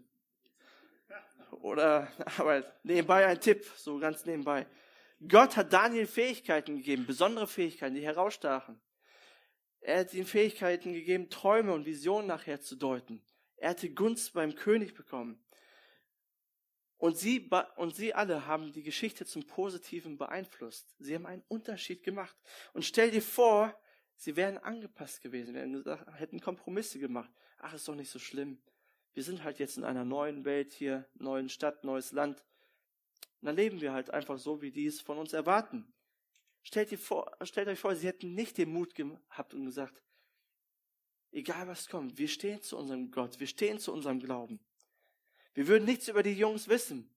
Oder, 1.52 2.10
aber 2.38 2.64
nebenbei 2.82 3.26
ein 3.26 3.40
Tipp, 3.40 3.64
so 3.76 3.98
ganz 3.98 4.24
nebenbei. 4.24 4.66
Gott 5.28 5.56
hat 5.56 5.72
Daniel 5.72 6.06
Fähigkeiten 6.06 6.76
gegeben, 6.76 7.06
besondere 7.06 7.46
Fähigkeiten, 7.46 7.94
die 7.94 8.04
herausstachen. 8.04 8.80
Er 9.80 10.00
hat 10.00 10.14
ihm 10.14 10.26
Fähigkeiten 10.26 10.92
gegeben, 10.92 11.30
Träume 11.30 11.72
und 11.72 11.86
Visionen 11.86 12.26
nachher 12.28 12.60
zu 12.60 12.76
deuten. 12.76 13.22
Er 13.56 13.70
hatte 13.70 13.90
Gunst 13.90 14.32
beim 14.32 14.54
König 14.54 14.94
bekommen. 14.94 15.42
Und 16.96 17.16
sie, 17.16 17.50
und 17.76 17.96
sie 17.96 18.12
alle 18.12 18.46
haben 18.46 18.72
die 18.72 18.82
Geschichte 18.82 19.24
zum 19.24 19.46
Positiven 19.46 20.18
beeinflusst. 20.18 20.94
Sie 20.98 21.14
haben 21.14 21.24
einen 21.24 21.42
Unterschied 21.48 22.02
gemacht. 22.02 22.36
Und 22.74 22.84
stell 22.84 23.10
dir 23.10 23.22
vor, 23.22 23.74
sie 24.16 24.36
wären 24.36 24.58
angepasst 24.58 25.22
gewesen, 25.22 25.54
hätten 26.14 26.40
Kompromisse 26.40 26.98
gemacht. 26.98 27.30
Ach, 27.58 27.72
ist 27.72 27.88
doch 27.88 27.94
nicht 27.94 28.10
so 28.10 28.18
schlimm. 28.18 28.62
Wir 29.14 29.22
sind 29.22 29.42
halt 29.42 29.58
jetzt 29.58 29.76
in 29.76 29.84
einer 29.84 30.04
neuen 30.04 30.44
Welt 30.44 30.72
hier, 30.72 31.08
neuen 31.14 31.48
Stadt, 31.48 31.84
neues 31.84 32.12
Land. 32.12 32.44
Und 33.40 33.46
dann 33.46 33.56
leben 33.56 33.80
wir 33.80 33.92
halt 33.92 34.10
einfach 34.10 34.38
so, 34.38 34.62
wie 34.62 34.70
die 34.70 34.86
es 34.86 35.00
von 35.00 35.18
uns 35.18 35.32
erwarten. 35.32 35.92
Stellt, 36.62 36.92
ihr 36.92 36.98
vor, 36.98 37.30
stellt 37.42 37.68
euch 37.68 37.78
vor, 37.78 37.94
sie 37.96 38.06
hätten 38.06 38.34
nicht 38.34 38.58
den 38.58 38.72
Mut 38.72 38.94
gehabt 38.94 39.54
und 39.54 39.64
gesagt, 39.64 40.02
egal 41.32 41.66
was 41.66 41.88
kommt, 41.88 42.18
wir 42.18 42.28
stehen 42.28 42.62
zu 42.62 42.76
unserem 42.76 43.10
Gott, 43.10 43.40
wir 43.40 43.46
stehen 43.46 43.78
zu 43.78 43.92
unserem 43.92 44.20
Glauben. 44.20 44.60
Wir 45.54 45.66
würden 45.66 45.84
nichts 45.84 46.08
über 46.08 46.22
die 46.22 46.34
Jungs 46.34 46.68
wissen. 46.68 47.10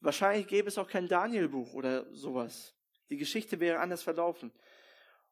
Wahrscheinlich 0.00 0.46
gäbe 0.46 0.68
es 0.68 0.78
auch 0.78 0.88
kein 0.88 1.08
Daniel-Buch 1.08 1.74
oder 1.74 2.12
sowas. 2.14 2.74
Die 3.10 3.16
Geschichte 3.16 3.60
wäre 3.60 3.80
anders 3.80 4.02
verlaufen. 4.02 4.52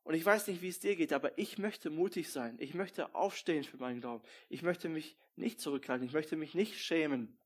Und 0.06 0.14
ich 0.14 0.24
weiß 0.24 0.46
nicht, 0.46 0.62
wie 0.62 0.68
es 0.68 0.78
dir 0.78 0.94
geht, 0.94 1.12
aber 1.12 1.36
ich 1.36 1.58
möchte 1.58 1.90
mutig 1.90 2.30
sein. 2.30 2.54
Ich 2.60 2.74
möchte 2.74 3.12
aufstehen 3.12 3.64
für 3.64 3.76
meinen 3.76 4.00
Glauben. 4.00 4.22
Ich 4.48 4.62
möchte 4.62 4.88
mich 4.88 5.16
nicht 5.34 5.60
zurückhalten. 5.60 6.06
Ich 6.06 6.12
möchte 6.12 6.36
mich 6.36 6.54
nicht 6.54 6.78
schämen. 6.78 7.36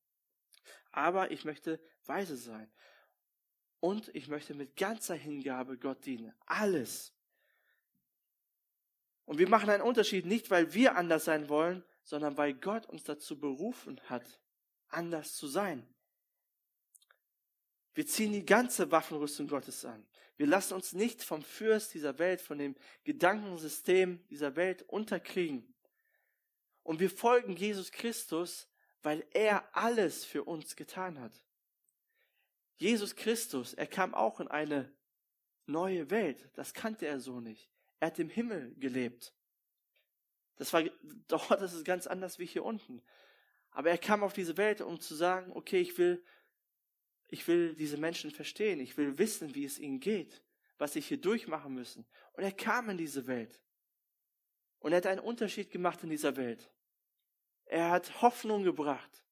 Aber 0.93 1.31
ich 1.31 1.47
möchte 1.47 1.81
weise 2.05 2.37
sein. 2.37 2.71
Und 3.81 4.15
ich 4.15 4.29
möchte 4.29 4.53
mit 4.53 4.77
ganzer 4.77 5.15
Hingabe 5.15 5.79
Gott 5.79 6.05
dienen. 6.05 6.35
Alles. 6.45 7.15
Und 9.25 9.39
wir 9.39 9.49
machen 9.49 9.71
einen 9.71 9.83
Unterschied 9.83 10.27
nicht, 10.27 10.51
weil 10.51 10.75
wir 10.75 10.97
anders 10.97 11.25
sein 11.25 11.49
wollen, 11.49 11.83
sondern 12.03 12.37
weil 12.37 12.53
Gott 12.53 12.85
uns 12.85 13.05
dazu 13.05 13.41
berufen 13.41 13.99
hat, 14.11 14.39
anders 14.89 15.35
zu 15.35 15.47
sein. 15.47 15.89
Wir 17.95 18.07
ziehen 18.07 18.33
die 18.33 18.45
ganze 18.45 18.91
Waffenrüstung 18.91 19.49
Gottes 19.49 19.83
an. 19.87 20.07
Wir 20.41 20.47
lassen 20.47 20.73
uns 20.73 20.95
nicht 20.95 21.23
vom 21.23 21.43
Fürst 21.43 21.93
dieser 21.93 22.19
Welt, 22.19 22.41
von 22.41 22.57
dem 22.57 22.75
Gedankensystem 23.05 24.27
dieser 24.31 24.57
Welt 24.57 24.81
unterkriegen. 24.89 25.75
Und 26.83 26.99
wir 26.99 27.11
folgen 27.11 27.57
Jesus 27.57 27.93
Christus, 27.93 28.67
weil 29.03 29.23
er 29.35 29.69
alles 29.77 30.25
für 30.25 30.45
uns 30.45 30.77
getan 30.77 31.21
hat. 31.21 31.45
Jesus 32.79 33.17
Christus, 33.17 33.75
er 33.75 33.87
kam 33.87 34.15
auch 34.15 34.41
in 34.41 34.49
eine 34.49 34.91
neue 35.67 36.09
Welt. 36.11 36.49
Das 36.55 36.73
kannte 36.73 37.07
er 37.07 37.21
so 37.21 37.41
nicht. 37.41 37.71
Er 37.99 38.07
hat 38.07 38.19
im 38.19 38.31
Himmel 38.31 38.75
gelebt. 38.77 39.35
Das 40.57 40.73
war 40.73 40.85
dort, 41.29 41.61
ist 41.61 41.85
ganz 41.85 42.07
anders 42.07 42.39
wie 42.39 42.47
hier 42.47 42.65
unten. 42.65 43.03
Aber 43.73 43.91
er 43.91 43.99
kam 43.99 44.23
auf 44.23 44.33
diese 44.33 44.57
Welt, 44.57 44.81
um 44.81 45.01
zu 45.01 45.15
sagen, 45.15 45.53
okay, 45.53 45.83
ich 45.83 45.99
will 45.99 46.25
ich 47.31 47.47
will 47.47 47.75
diese 47.75 47.97
Menschen 47.97 48.31
verstehen. 48.31 48.81
Ich 48.81 48.97
will 48.97 49.19
wissen, 49.19 49.55
wie 49.55 49.65
es 49.65 49.79
ihnen 49.79 50.01
geht, 50.01 50.43
was 50.79 50.93
sie 50.93 51.01
hier 51.01 51.21
durchmachen 51.21 51.73
müssen. 51.73 52.05
Und 52.33 52.43
er 52.43 52.53
kam 52.53 52.91
in 52.91 52.99
diese 52.99 53.27
Welt. 53.27 53.63
Und 54.81 54.93
er 54.93 54.99
hat 54.99 55.07
einen 55.07 55.21
Unterschied 55.21 55.71
gemacht 55.71 56.03
in 56.03 56.11
dieser 56.11 56.37
Welt. 56.37 56.71
Er 57.67 57.91
hat 57.91 58.21
Hoffnung 58.21 58.65
gebracht. 58.65 59.25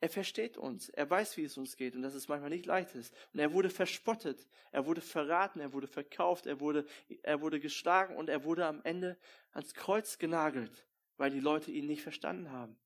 Er 0.00 0.10
versteht 0.10 0.58
uns. 0.58 0.90
Er 0.90 1.08
weiß, 1.08 1.38
wie 1.38 1.44
es 1.44 1.56
uns 1.56 1.76
geht 1.76 1.96
und 1.96 2.02
dass 2.02 2.14
es 2.14 2.28
manchmal 2.28 2.50
nicht 2.50 2.66
leicht 2.66 2.94
ist. 2.94 3.14
Und 3.32 3.40
er 3.40 3.54
wurde 3.54 3.70
verspottet. 3.70 4.46
Er 4.72 4.84
wurde 4.84 5.00
verraten. 5.00 5.60
Er 5.60 5.72
wurde 5.72 5.86
verkauft. 5.86 6.44
Er 6.44 6.60
wurde, 6.60 6.84
er 7.22 7.40
wurde 7.40 7.60
geschlagen 7.60 8.14
und 8.14 8.28
er 8.28 8.44
wurde 8.44 8.66
am 8.66 8.82
Ende 8.84 9.16
ans 9.52 9.72
Kreuz 9.72 10.18
genagelt, 10.18 10.86
weil 11.16 11.30
die 11.30 11.40
Leute 11.40 11.70
ihn 11.70 11.86
nicht 11.86 12.02
verstanden 12.02 12.50
haben. 12.50 12.78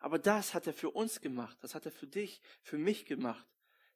Aber 0.00 0.18
das 0.18 0.54
hat 0.54 0.66
er 0.66 0.72
für 0.72 0.90
uns 0.90 1.20
gemacht. 1.20 1.56
Das 1.62 1.74
hat 1.74 1.86
er 1.86 1.92
für 1.92 2.06
dich, 2.06 2.40
für 2.62 2.78
mich 2.78 3.06
gemacht. 3.06 3.46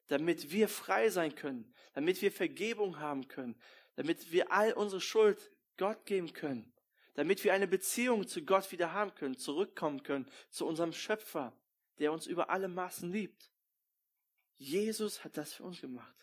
Damit 0.07 0.51
wir 0.51 0.67
frei 0.67 1.09
sein 1.09 1.35
können. 1.35 1.73
Damit 1.93 2.21
wir 2.21 2.31
Vergebung 2.31 2.99
haben 2.99 3.27
können. 3.27 3.55
Damit 3.95 4.31
wir 4.31 4.51
all 4.51 4.73
unsere 4.73 5.01
Schuld 5.01 5.51
Gott 5.77 6.05
geben 6.05 6.33
können. 6.33 6.73
Damit 7.13 7.43
wir 7.43 7.53
eine 7.53 7.67
Beziehung 7.67 8.27
zu 8.27 8.43
Gott 8.43 8.71
wieder 8.71 8.93
haben 8.93 9.13
können. 9.15 9.37
Zurückkommen 9.37 10.03
können 10.03 10.29
zu 10.49 10.65
unserem 10.65 10.93
Schöpfer, 10.93 11.53
der 11.99 12.11
uns 12.11 12.27
über 12.27 12.49
alle 12.49 12.67
Maßen 12.67 13.11
liebt. 13.11 13.51
Jesus 14.57 15.23
hat 15.23 15.37
das 15.37 15.53
für 15.53 15.63
uns 15.63 15.81
gemacht. 15.81 16.15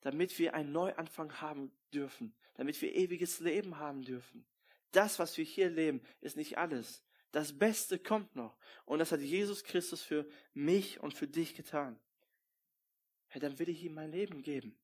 Damit 0.00 0.38
wir 0.38 0.54
einen 0.54 0.72
Neuanfang 0.72 1.40
haben 1.40 1.72
dürfen. 1.92 2.34
Damit 2.54 2.80
wir 2.80 2.94
ewiges 2.94 3.40
Leben 3.40 3.78
haben 3.78 4.02
dürfen. 4.02 4.46
Das, 4.92 5.18
was 5.18 5.36
wir 5.36 5.44
hier 5.44 5.70
leben, 5.70 6.02
ist 6.20 6.36
nicht 6.36 6.58
alles. 6.58 7.02
Das 7.32 7.56
Beste 7.56 7.98
kommt 7.98 8.34
noch. 8.34 8.56
Und 8.84 8.98
das 8.98 9.12
hat 9.12 9.20
Jesus 9.20 9.62
Christus 9.62 10.02
für 10.02 10.28
mich 10.52 11.00
und 11.00 11.14
für 11.14 11.28
dich 11.28 11.54
getan. 11.54 11.98
Hey, 13.28 13.40
dann 13.40 13.58
will 13.58 13.68
ich 13.68 13.84
ihm 13.84 13.94
mein 13.94 14.10
Leben 14.10 14.42
geben. 14.42 14.76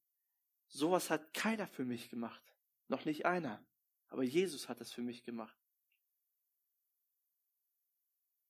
Sowas 0.69 1.11
hat 1.11 1.35
keiner 1.35 1.67
für 1.67 1.85
mich 1.85 2.09
gemacht. 2.09 2.43
Noch 2.89 3.05
nicht 3.05 3.27
einer. 3.27 3.65
Aber 4.09 4.23
Jesus 4.23 4.69
hat 4.69 4.81
es 4.81 4.93
für 4.93 5.03
mich 5.03 5.25
gemacht. 5.25 5.57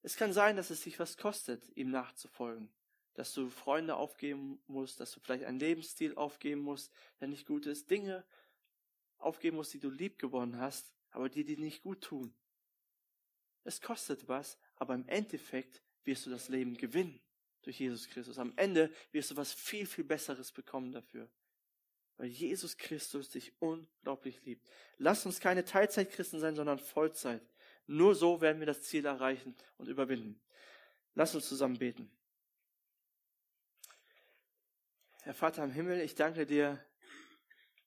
Es 0.02 0.16
kann 0.16 0.32
sein, 0.32 0.56
dass 0.56 0.70
es 0.70 0.82
dich 0.82 0.98
was 0.98 1.16
kostet, 1.16 1.74
ihm 1.76 1.90
nachzufolgen. 1.90 2.70
Dass 3.14 3.32
du 3.32 3.48
Freunde 3.48 3.96
aufgeben 3.96 4.62
musst, 4.66 5.00
dass 5.00 5.12
du 5.12 5.20
vielleicht 5.20 5.44
einen 5.44 5.58
Lebensstil 5.58 6.14
aufgeben 6.14 6.60
musst, 6.60 6.92
der 7.18 7.28
nicht 7.28 7.46
gut 7.46 7.64
ist. 7.64 7.90
Dinge 7.90 8.24
aufgeben 9.16 9.56
musst, 9.56 9.72
die 9.72 9.80
du 9.80 9.88
lieb 9.88 10.18
gewonnen 10.18 10.60
hast, 10.60 10.92
aber 11.10 11.30
die 11.30 11.44
dir 11.44 11.58
nicht 11.58 11.82
gut 11.82 12.02
tun. 12.02 12.36
Es 13.66 13.80
kostet 13.80 14.28
was, 14.28 14.56
aber 14.76 14.94
im 14.94 15.08
Endeffekt 15.08 15.82
wirst 16.04 16.24
du 16.24 16.30
das 16.30 16.48
Leben 16.48 16.76
gewinnen 16.76 17.20
durch 17.62 17.80
Jesus 17.80 18.08
Christus. 18.08 18.38
Am 18.38 18.52
Ende 18.54 18.92
wirst 19.10 19.32
du 19.32 19.36
was 19.36 19.52
viel, 19.52 19.86
viel 19.86 20.04
Besseres 20.04 20.52
bekommen 20.52 20.92
dafür. 20.92 21.28
Weil 22.16 22.28
Jesus 22.28 22.76
Christus 22.76 23.28
dich 23.28 23.52
unglaublich 23.58 24.40
liebt. 24.44 24.70
Lass 24.98 25.26
uns 25.26 25.40
keine 25.40 25.64
Teilzeitchristen 25.64 26.38
sein, 26.38 26.54
sondern 26.54 26.78
Vollzeit. 26.78 27.42
Nur 27.88 28.14
so 28.14 28.40
werden 28.40 28.60
wir 28.60 28.66
das 28.66 28.82
Ziel 28.82 29.04
erreichen 29.04 29.56
und 29.78 29.88
überwinden. 29.88 30.40
Lass 31.16 31.34
uns 31.34 31.48
zusammen 31.48 31.78
beten. 31.78 32.08
Herr 35.22 35.34
Vater 35.34 35.64
im 35.64 35.72
Himmel, 35.72 36.02
ich 36.02 36.14
danke 36.14 36.46
dir 36.46 36.80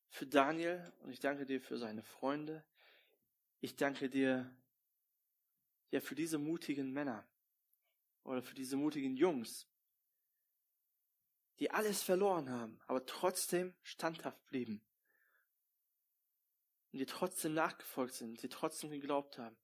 für 0.10 0.28
Daniel 0.28 0.92
und 1.04 1.12
ich 1.12 1.22
danke 1.22 1.46
dir 1.46 1.62
für 1.62 1.78
seine 1.78 2.04
Freunde. 2.04 2.66
Ich 3.62 3.78
danke 3.78 4.10
dir 4.10 4.54
ja 5.92 6.02
für 6.02 6.16
diese 6.16 6.38
mutigen 6.38 6.92
Männer 6.92 7.28
oder 8.24 8.42
für 8.42 8.56
diese 8.56 8.78
mutigen 8.78 9.16
Jungs, 9.16 9.68
die 11.60 11.72
alles 11.72 12.04
verloren 12.04 12.50
haben, 12.50 12.80
aber 12.88 13.06
trotzdem 13.06 13.74
standhaft 13.84 14.46
blieben 14.48 14.82
und 16.92 17.00
die 17.00 17.06
trotzdem 17.06 17.54
nachgefolgt 17.54 18.14
sind, 18.14 18.42
die 18.42 18.50
trotzdem 18.50 18.90
geglaubt 18.90 19.38
haben. 19.38 19.58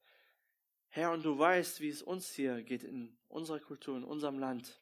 Herr, 0.89 1.11
und 1.11 1.23
du 1.23 1.37
weißt, 1.37 1.81
wie 1.81 1.89
es 1.89 2.01
uns 2.01 2.31
hier 2.31 2.63
geht 2.63 2.83
in 2.83 3.17
unserer 3.27 3.59
Kultur, 3.59 3.97
in 3.97 4.03
unserem 4.03 4.39
Land. 4.39 4.81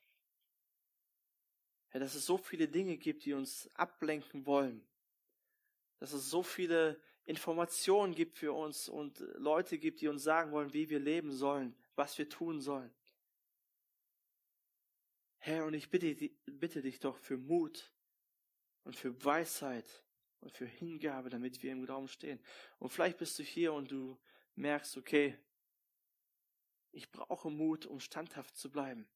Herr, 1.89 1.99
dass 1.99 2.15
es 2.15 2.25
so 2.25 2.38
viele 2.38 2.67
Dinge 2.67 2.97
gibt, 2.97 3.25
die 3.25 3.34
uns 3.34 3.69
ablenken 3.73 4.45
wollen. 4.45 4.88
Dass 5.99 6.13
es 6.13 6.29
so 6.29 6.43
viele 6.43 7.01
Informationen 7.25 8.13
gibt 8.15 8.38
für 8.38 8.53
uns 8.53 8.89
und 8.89 9.19
Leute 9.36 9.77
gibt, 9.77 10.01
die 10.01 10.07
uns 10.07 10.23
sagen 10.23 10.51
wollen, 10.51 10.73
wie 10.73 10.89
wir 10.89 10.99
leben 10.99 11.31
sollen, 11.31 11.75
was 11.95 12.17
wir 12.17 12.27
tun 12.27 12.59
sollen. 12.59 12.93
Herr, 15.38 15.65
und 15.65 15.73
ich 15.73 15.89
bitte, 15.89 16.15
bitte 16.45 16.81
dich 16.81 16.99
doch 16.99 17.17
für 17.17 17.38
Mut 17.38 17.93
und 18.83 18.95
für 18.95 19.23
Weisheit 19.23 20.03
und 20.39 20.51
für 20.51 20.65
Hingabe, 20.65 21.29
damit 21.29 21.63
wir 21.63 21.71
im 21.71 21.86
Glauben 21.86 22.07
stehen. 22.07 22.39
Und 22.79 22.89
vielleicht 22.89 23.17
bist 23.17 23.39
du 23.39 23.43
hier 23.43 23.73
und 23.73 23.91
du 23.91 24.17
merkst, 24.55 24.97
okay, 24.97 25.38
ich 26.91 27.12
brauche 27.12 27.49
Mut, 27.49 27.86
um 27.86 27.99
standhaft 27.99 28.55
zu 28.55 28.69
bleiben. 28.69 29.07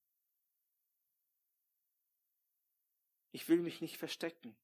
Ich 3.31 3.47
will 3.49 3.61
mich 3.61 3.81
nicht 3.81 3.97
verstecken. 3.97 4.57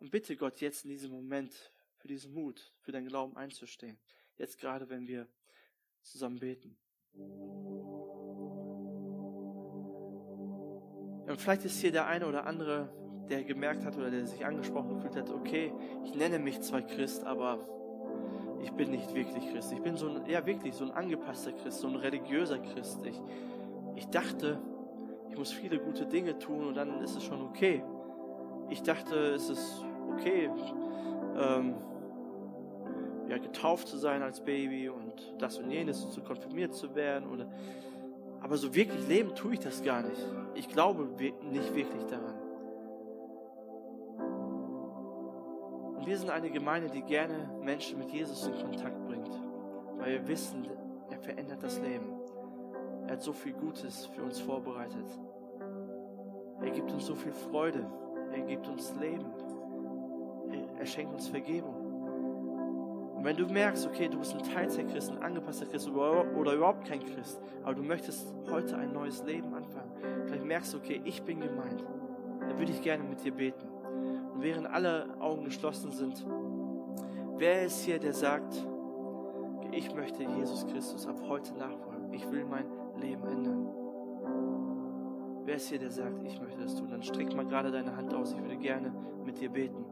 Und 0.00 0.10
bitte 0.10 0.36
Gott 0.36 0.60
jetzt 0.60 0.84
in 0.84 0.90
diesem 0.90 1.10
Moment 1.10 1.72
für 1.96 2.08
diesen 2.08 2.32
Mut, 2.32 2.72
für 2.80 2.92
deinen 2.92 3.08
Glauben 3.08 3.36
einzustehen. 3.36 3.98
Jetzt 4.36 4.58
gerade, 4.58 4.88
wenn 4.88 5.08
wir 5.08 5.28
zusammen 6.02 6.38
beten. 6.38 6.76
Und 11.26 11.40
vielleicht 11.40 11.64
ist 11.64 11.80
hier 11.80 11.92
der 11.92 12.06
eine 12.06 12.26
oder 12.26 12.46
andere, 12.46 12.88
der 13.28 13.44
gemerkt 13.44 13.84
hat 13.84 13.96
oder 13.96 14.10
der 14.10 14.26
sich 14.26 14.46
angesprochen 14.46 14.94
gefühlt 14.94 15.16
hat, 15.16 15.30
okay, 15.30 15.72
ich 16.04 16.14
nenne 16.14 16.38
mich 16.38 16.60
zwar 16.60 16.82
Christ, 16.82 17.24
aber 17.24 17.68
ich 18.62 18.70
bin 18.72 18.90
nicht 18.90 19.14
wirklich 19.14 19.50
Christ. 19.50 19.72
Ich 19.72 19.82
bin 19.82 19.96
so 19.96 20.08
ein, 20.08 20.26
ja 20.26 20.46
wirklich 20.46 20.74
so 20.74 20.84
ein 20.84 20.90
angepasster 20.90 21.52
Christ, 21.52 21.80
so 21.80 21.88
ein 21.88 21.96
religiöser 21.96 22.58
Christ. 22.58 23.04
Ich, 23.04 23.20
ich 23.96 24.06
dachte, 24.06 24.60
ich 25.28 25.36
muss 25.36 25.52
viele 25.52 25.78
gute 25.78 26.06
Dinge 26.06 26.38
tun 26.38 26.64
und 26.66 26.74
dann 26.74 27.02
ist 27.02 27.16
es 27.16 27.24
schon 27.24 27.42
okay. 27.42 27.82
Ich 28.70 28.82
dachte, 28.82 29.14
es 29.34 29.48
ist 29.50 29.84
okay, 30.18 30.50
ähm, 31.36 31.74
ja, 33.28 33.38
getauft 33.38 33.88
zu 33.88 33.98
sein 33.98 34.22
als 34.22 34.40
Baby 34.40 34.88
und 34.88 35.34
das 35.38 35.58
und 35.58 35.70
jenes, 35.70 36.10
zu 36.10 36.22
konfirmiert 36.22 36.74
zu 36.74 36.94
werden. 36.94 37.28
Oder, 37.30 37.46
aber 38.40 38.56
so 38.56 38.74
wirklich 38.74 39.06
leben 39.06 39.34
tue 39.34 39.54
ich 39.54 39.60
das 39.60 39.82
gar 39.82 40.02
nicht. 40.02 40.26
Ich 40.54 40.68
glaube 40.68 41.08
nicht 41.42 41.74
wirklich 41.74 42.04
daran. 42.04 42.34
Und 45.96 46.06
wir 46.06 46.16
sind 46.16 46.30
eine 46.30 46.50
Gemeinde, 46.50 46.88
die 46.88 47.02
gerne 47.02 47.50
Menschen 47.62 47.98
mit 47.98 48.10
Jesus 48.10 48.46
in 48.46 48.54
Kontakt 48.54 49.04
bringt. 49.06 49.28
weil 49.98 50.12
wir 50.12 50.28
wissen, 50.28 50.66
er 51.10 51.18
verändert 51.18 51.62
das 51.62 51.80
Leben. 51.80 52.06
Er 53.06 53.14
hat 53.14 53.22
so 53.22 53.32
viel 53.32 53.52
Gutes 53.52 54.06
für 54.06 54.22
uns 54.22 54.38
vorbereitet. 54.38 55.18
Er 56.60 56.70
gibt 56.70 56.92
uns 56.92 57.06
so 57.06 57.14
viel 57.14 57.32
Freude. 57.32 57.84
Er 58.32 58.42
gibt 58.42 58.68
uns 58.68 58.94
Leben. 59.00 59.26
Schenkt 60.88 61.12
uns 61.12 61.28
Vergebung. 61.28 61.74
Und 63.14 63.24
wenn 63.24 63.36
du 63.36 63.46
merkst, 63.46 63.86
okay, 63.86 64.08
du 64.08 64.18
bist 64.18 64.34
ein 64.34 64.42
Teilzeitchrist, 64.42 65.10
ein 65.10 65.18
angepasster 65.18 65.66
Christ 65.66 65.90
oder 65.90 66.54
überhaupt 66.54 66.86
kein 66.86 67.04
Christ, 67.04 67.40
aber 67.62 67.74
du 67.74 67.82
möchtest 67.82 68.32
heute 68.50 68.76
ein 68.76 68.92
neues 68.92 69.24
Leben 69.24 69.52
anfangen, 69.54 69.90
vielleicht 70.24 70.44
merkst 70.44 70.72
du, 70.72 70.78
okay, 70.78 71.00
ich 71.04 71.22
bin 71.22 71.40
gemeint, 71.40 71.84
dann 72.40 72.58
würde 72.58 72.72
ich 72.72 72.80
gerne 72.80 73.04
mit 73.04 73.22
dir 73.24 73.32
beten. 73.32 73.66
Und 74.34 74.42
während 74.42 74.66
alle 74.66 75.20
Augen 75.20 75.44
geschlossen 75.44 75.90
sind, 75.90 76.24
wer 77.36 77.64
ist 77.64 77.84
hier, 77.84 77.98
der 77.98 78.12
sagt, 78.12 78.54
ich 79.72 79.94
möchte 79.94 80.22
Jesus 80.22 80.66
Christus 80.66 81.06
ab 81.06 81.20
heute 81.28 81.54
nachfolgen. 81.54 82.12
Ich 82.12 82.30
will 82.30 82.44
mein 82.44 82.64
Leben 83.00 83.26
ändern. 83.26 83.68
Wer 85.44 85.56
ist 85.56 85.68
hier, 85.68 85.78
der 85.78 85.90
sagt, 85.90 86.22
ich 86.24 86.40
möchte 86.40 86.62
das 86.62 86.74
tun? 86.76 86.90
Dann 86.90 87.02
streck 87.02 87.34
mal 87.34 87.46
gerade 87.46 87.70
deine 87.70 87.96
Hand 87.96 88.14
aus. 88.14 88.32
Ich 88.32 88.40
würde 88.40 88.56
gerne 88.56 88.92
mit 89.24 89.40
dir 89.40 89.50
beten. 89.50 89.84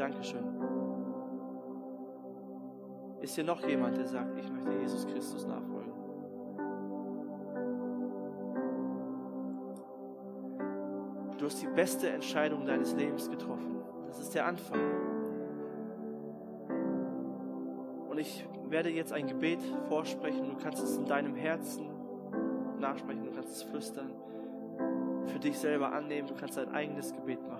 Dankeschön. 0.00 0.42
Ist 3.20 3.34
hier 3.34 3.44
noch 3.44 3.62
jemand, 3.68 3.98
der 3.98 4.06
sagt, 4.06 4.38
ich 4.38 4.50
möchte 4.50 4.72
Jesus 4.80 5.06
Christus 5.06 5.46
nachfolgen? 5.46 5.92
Du 11.36 11.44
hast 11.44 11.60
die 11.60 11.66
beste 11.66 12.08
Entscheidung 12.08 12.64
deines 12.64 12.94
Lebens 12.94 13.28
getroffen. 13.28 13.76
Das 14.06 14.18
ist 14.18 14.34
der 14.34 14.46
Anfang. 14.46 14.80
Und 18.08 18.16
ich 18.16 18.48
werde 18.70 18.88
jetzt 18.88 19.12
ein 19.12 19.26
Gebet 19.26 19.60
vorsprechen. 19.88 20.48
Du 20.48 20.56
kannst 20.56 20.82
es 20.82 20.96
in 20.96 21.04
deinem 21.04 21.34
Herzen 21.34 21.90
nachsprechen, 22.78 23.24
du 23.24 23.32
kannst 23.32 23.50
es 23.50 23.62
flüstern, 23.64 24.14
für 25.26 25.38
dich 25.38 25.58
selber 25.58 25.92
annehmen, 25.92 26.26
du 26.26 26.34
kannst 26.34 26.56
dein 26.56 26.70
eigenes 26.70 27.12
Gebet 27.12 27.46
machen. 27.46 27.59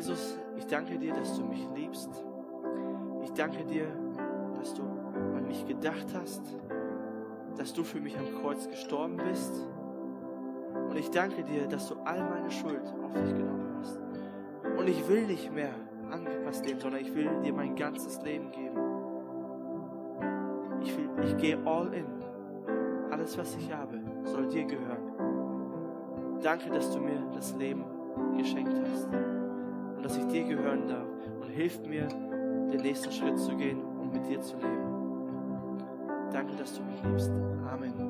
Jesus, 0.00 0.34
ich 0.56 0.64
danke 0.64 0.96
dir, 0.96 1.12
dass 1.12 1.36
du 1.36 1.44
mich 1.44 1.68
liebst. 1.74 2.08
Ich 3.22 3.32
danke 3.34 3.62
dir, 3.66 3.86
dass 4.58 4.72
du 4.72 4.80
an 4.80 5.46
mich 5.46 5.66
gedacht 5.66 6.06
hast, 6.18 6.40
dass 7.58 7.74
du 7.74 7.84
für 7.84 8.00
mich 8.00 8.16
am 8.18 8.40
Kreuz 8.40 8.66
gestorben 8.66 9.18
bist. 9.18 9.52
Und 10.88 10.96
ich 10.96 11.10
danke 11.10 11.44
dir, 11.44 11.66
dass 11.66 11.86
du 11.88 11.96
all 11.96 12.18
meine 12.30 12.50
Schuld 12.50 12.80
auf 13.04 13.12
dich 13.12 13.34
genommen 13.34 13.76
hast. 13.78 14.00
Und 14.78 14.88
ich 14.88 15.06
will 15.06 15.26
nicht 15.26 15.52
mehr 15.52 15.74
angepasst 16.10 16.64
leben, 16.64 16.80
sondern 16.80 17.02
ich 17.02 17.14
will 17.14 17.28
dir 17.44 17.52
mein 17.52 17.76
ganzes 17.76 18.22
Leben 18.22 18.50
geben. 18.52 18.80
Ich, 20.80 20.96
will, 20.96 21.10
ich 21.26 21.36
gehe 21.36 21.58
all 21.66 21.92
in. 21.92 22.06
Alles, 23.10 23.36
was 23.36 23.54
ich 23.54 23.70
habe, 23.70 24.00
soll 24.24 24.48
dir 24.48 24.64
gehören. 24.64 26.38
Danke, 26.42 26.70
dass 26.70 26.90
du 26.90 27.00
mir 27.00 27.22
das 27.34 27.54
Leben 27.56 27.84
geschenkt 28.38 28.72
hast 28.82 29.10
und 30.00 30.06
dass 30.06 30.16
ich 30.16 30.26
dir 30.28 30.44
gehören 30.44 30.88
darf. 30.88 31.06
Und 31.42 31.50
hilf 31.50 31.78
mir, 31.86 32.08
den 32.08 32.80
nächsten 32.80 33.12
Schritt 33.12 33.38
zu 33.38 33.54
gehen, 33.54 33.82
um 34.00 34.10
mit 34.10 34.26
dir 34.26 34.40
zu 34.40 34.56
leben. 34.56 35.78
Danke, 36.32 36.56
dass 36.56 36.74
du 36.74 36.82
mich 36.82 37.02
liebst. 37.04 37.30
Amen. 37.70 38.09